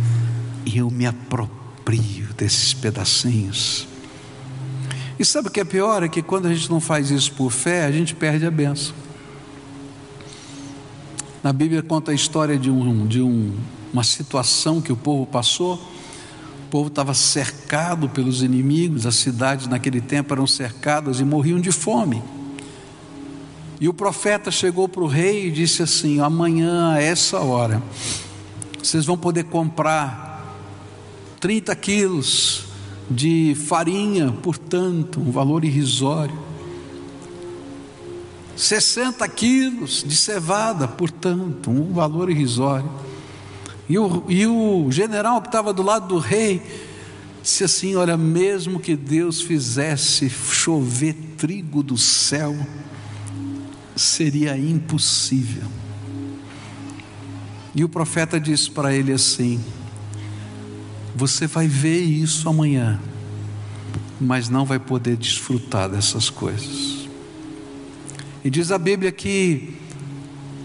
e 0.64 0.78
eu 0.78 0.90
me 0.90 1.06
aproprio 1.06 2.28
desses 2.36 2.72
pedacinhos. 2.74 3.89
E 5.20 5.24
sabe 5.26 5.48
o 5.48 5.50
que 5.50 5.60
é 5.60 5.64
pior? 5.66 6.02
É 6.02 6.08
que 6.08 6.22
quando 6.22 6.46
a 6.46 6.54
gente 6.54 6.70
não 6.70 6.80
faz 6.80 7.10
isso 7.10 7.30
por 7.34 7.50
fé, 7.50 7.84
a 7.84 7.92
gente 7.92 8.14
perde 8.14 8.46
a 8.46 8.50
benção. 8.50 8.94
Na 11.42 11.52
Bíblia 11.52 11.82
conta 11.82 12.10
a 12.10 12.14
história 12.14 12.58
de, 12.58 12.70
um, 12.70 13.06
de 13.06 13.20
um, 13.20 13.54
uma 13.92 14.02
situação 14.02 14.80
que 14.80 14.90
o 14.90 14.96
povo 14.96 15.26
passou. 15.26 15.74
O 15.74 16.70
povo 16.70 16.88
estava 16.88 17.12
cercado 17.12 18.08
pelos 18.08 18.42
inimigos, 18.42 19.04
as 19.04 19.16
cidades 19.16 19.66
naquele 19.66 20.00
tempo 20.00 20.32
eram 20.32 20.46
cercadas 20.46 21.20
e 21.20 21.24
morriam 21.24 21.60
de 21.60 21.70
fome. 21.70 22.22
E 23.78 23.90
o 23.90 23.92
profeta 23.92 24.50
chegou 24.50 24.88
para 24.88 25.02
o 25.02 25.06
rei 25.06 25.48
e 25.48 25.50
disse 25.50 25.82
assim: 25.82 26.18
Amanhã, 26.20 26.94
a 26.94 27.02
essa 27.02 27.40
hora, 27.40 27.82
vocês 28.82 29.04
vão 29.04 29.18
poder 29.18 29.44
comprar 29.44 30.56
30 31.40 31.76
quilos 31.76 32.69
de 33.10 33.56
farinha, 33.66 34.30
portanto, 34.30 35.20
um 35.20 35.30
valor 35.30 35.64
irrisório. 35.64 36.38
60 38.56 39.26
quilos 39.28 40.04
de 40.06 40.14
cevada, 40.14 40.86
portanto, 40.86 41.70
um 41.70 41.92
valor 41.92 42.30
irrisório. 42.30 42.90
E 43.88 43.98
o, 43.98 44.24
e 44.28 44.46
o 44.46 44.90
general 44.92 45.40
que 45.40 45.48
estava 45.48 45.72
do 45.72 45.82
lado 45.82 46.08
do 46.08 46.18
rei 46.18 46.62
disse 47.42 47.64
assim: 47.64 47.96
Olha, 47.96 48.16
mesmo 48.16 48.78
que 48.78 48.94
Deus 48.94 49.40
fizesse 49.40 50.30
chover 50.30 51.14
trigo 51.36 51.82
do 51.82 51.98
céu, 51.98 52.54
seria 53.96 54.56
impossível. 54.56 55.66
E 57.74 57.82
o 57.82 57.88
profeta 57.88 58.38
disse 58.38 58.70
para 58.70 58.94
ele 58.94 59.12
assim: 59.12 59.60
Você 61.20 61.46
vai 61.46 61.66
ver 61.66 62.00
isso 62.00 62.48
amanhã, 62.48 62.98
mas 64.18 64.48
não 64.48 64.64
vai 64.64 64.78
poder 64.78 65.18
desfrutar 65.18 65.86
dessas 65.86 66.30
coisas. 66.30 67.06
E 68.42 68.48
diz 68.48 68.72
a 68.72 68.78
Bíblia 68.78 69.12
que 69.12 69.74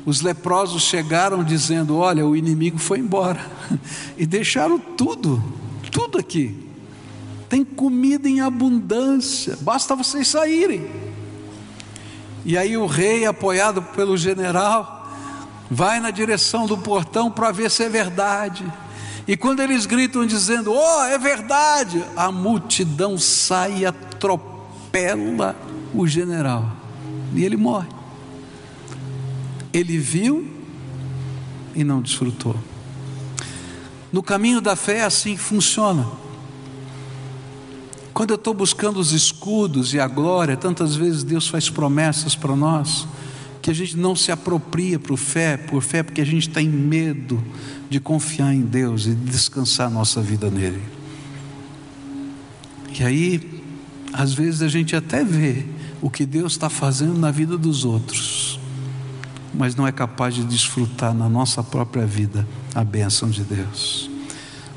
os 0.05 0.21
leprosos 0.21 0.83
chegaram 0.83 1.43
dizendo: 1.43 1.97
Olha, 1.97 2.25
o 2.25 2.37
inimigo 2.37 2.77
foi 2.77 2.99
embora, 2.99 3.45
e 4.17 4.25
deixaram 4.25 4.79
tudo, 4.79 5.43
tudo 5.91 6.17
aqui. 6.17 6.57
Tem 7.49 7.65
comida 7.65 8.29
em 8.29 8.39
abundância, 8.39 9.57
basta 9.59 9.93
vocês 9.93 10.25
saírem. 10.25 10.87
E 12.45 12.57
aí 12.57 12.77
o 12.77 12.85
rei, 12.85 13.25
apoiado 13.25 13.81
pelo 13.81 14.15
general, 14.15 15.13
vai 15.69 15.99
na 15.99 16.11
direção 16.11 16.65
do 16.65 16.77
portão 16.77 17.29
para 17.29 17.51
ver 17.51 17.69
se 17.69 17.83
é 17.83 17.89
verdade. 17.89 18.63
E 19.27 19.35
quando 19.35 19.59
eles 19.61 19.85
gritam 19.85 20.25
dizendo: 20.25 20.71
"Oh, 20.71 21.03
é 21.03 21.17
verdade!", 21.17 22.03
a 22.15 22.31
multidão 22.31 23.17
sai 23.17 23.79
e 23.79 23.85
atropela 23.85 25.55
o 25.93 26.07
general. 26.07 26.71
E 27.33 27.43
ele 27.43 27.57
morre. 27.57 27.89
Ele 29.73 29.97
viu 29.97 30.47
e 31.73 31.83
não 31.83 32.01
desfrutou. 32.01 32.55
No 34.11 34.23
caminho 34.23 34.61
da 34.61 34.75
fé 34.75 35.03
assim 35.03 35.35
funciona. 35.35 36.07
Quando 38.13 38.29
eu 38.29 38.35
estou 38.35 38.53
buscando 38.53 38.97
os 38.97 39.11
escudos 39.11 39.93
e 39.93 39.99
a 39.99 40.07
glória, 40.07 40.55
tantas 40.55 40.95
vezes 40.95 41.21
Deus 41.21 41.49
faz 41.49 41.69
promessas 41.69 42.33
para 42.33 42.55
nós 42.55 43.05
que 43.65 43.71
a 43.71 43.73
gente 43.73 43.97
não 43.97 44.15
se 44.15 44.31
apropria 44.31 44.99
por 44.99 45.17
fé, 45.17 45.57
por 45.57 45.81
fé, 45.81 46.03
porque 46.03 46.21
a 46.21 46.25
gente 46.25 46.47
tem 46.47 46.69
medo 46.69 47.43
de 47.89 47.99
confiar 47.99 48.53
em 48.53 48.61
Deus 48.61 49.07
e 49.07 49.09
de 49.09 49.31
descansar 49.31 49.87
a 49.87 49.89
nossa 49.89 50.21
vida 50.21 50.51
nele. 50.51 50.83
E 52.95 53.03
aí, 53.03 53.63
às 54.13 54.35
vezes 54.35 54.61
a 54.61 54.67
gente 54.67 54.95
até 54.95 55.23
vê 55.23 55.65
o 55.99 56.11
que 56.11 56.27
Deus 56.27 56.51
está 56.51 56.69
fazendo 56.69 57.17
na 57.17 57.31
vida 57.31 57.57
dos 57.57 57.85
outros, 57.85 58.59
mas 59.51 59.75
não 59.75 59.87
é 59.87 59.91
capaz 59.91 60.35
de 60.35 60.43
desfrutar 60.43 61.11
na 61.11 61.27
nossa 61.27 61.63
própria 61.63 62.05
vida 62.05 62.47
a 62.75 62.83
bênção 62.83 63.31
de 63.31 63.43
Deus. 63.43 64.11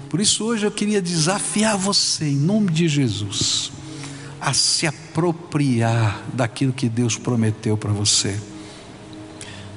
Por 0.08 0.18
isso 0.18 0.42
hoje 0.42 0.64
eu 0.64 0.70
queria 0.70 1.02
desafiar 1.02 1.76
você, 1.76 2.30
em 2.30 2.36
nome 2.36 2.72
de 2.72 2.88
Jesus, 2.88 3.70
a 4.40 4.54
se 4.54 4.86
apropriar 4.86 6.22
daquilo 6.32 6.72
que 6.72 6.88
Deus 6.88 7.18
prometeu 7.18 7.76
para 7.76 7.92
você. 7.92 8.34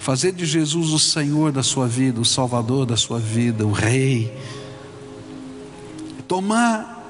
Fazer 0.01 0.33
de 0.33 0.45
Jesus 0.45 0.89
o 0.89 0.99
Senhor 0.99 1.51
da 1.51 1.63
sua 1.63 1.87
vida, 1.87 2.19
o 2.19 2.25
Salvador 2.25 2.85
da 2.85 2.97
sua 2.97 3.19
vida, 3.19 3.65
o 3.65 3.71
Rei. 3.71 4.35
Tomar 6.27 7.05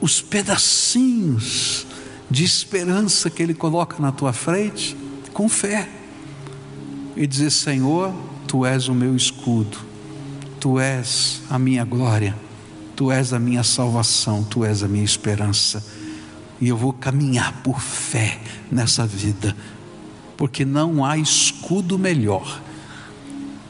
os 0.00 0.20
pedacinhos 0.20 1.86
de 2.30 2.44
esperança 2.44 3.28
que 3.28 3.42
Ele 3.42 3.54
coloca 3.54 4.00
na 4.00 4.12
tua 4.12 4.32
frente, 4.32 4.96
com 5.32 5.48
fé, 5.48 5.88
e 7.16 7.26
dizer: 7.26 7.50
Senhor, 7.50 8.14
Tu 8.46 8.64
és 8.64 8.88
o 8.88 8.94
meu 8.94 9.16
escudo 9.16 9.92
Tu 10.62 10.78
és 10.78 11.42
a 11.50 11.58
minha 11.58 11.84
glória, 11.84 12.36
Tu 12.94 13.10
és 13.10 13.32
a 13.32 13.38
minha 13.40 13.64
salvação, 13.64 14.44
Tu 14.44 14.64
és 14.64 14.84
a 14.84 14.86
minha 14.86 15.02
esperança. 15.02 15.84
E 16.60 16.68
eu 16.68 16.76
vou 16.76 16.92
caminhar 16.92 17.64
por 17.64 17.80
fé 17.80 18.38
nessa 18.70 19.04
vida, 19.04 19.56
porque 20.36 20.64
não 20.64 21.04
há 21.04 21.16
escudo 21.16 21.98
melhor, 21.98 22.62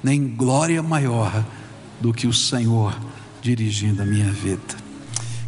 nem 0.03 0.29
glória 0.29 0.83
maior 0.83 1.45
do 2.01 2.13
que 2.13 2.27
o 2.27 2.33
Senhor 2.33 2.99
dirigindo 3.41 4.03
a 4.03 4.07
minha 4.07 4.31
vida. 4.31 4.77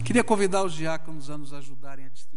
Queria 0.04 0.22
convidar 0.22 0.64
os 0.64 0.74
diáconos 0.74 1.30
a 1.30 1.38
nos 1.38 1.52
ajudarem 1.52 2.04
a 2.04 2.08
distribuir. 2.08 2.33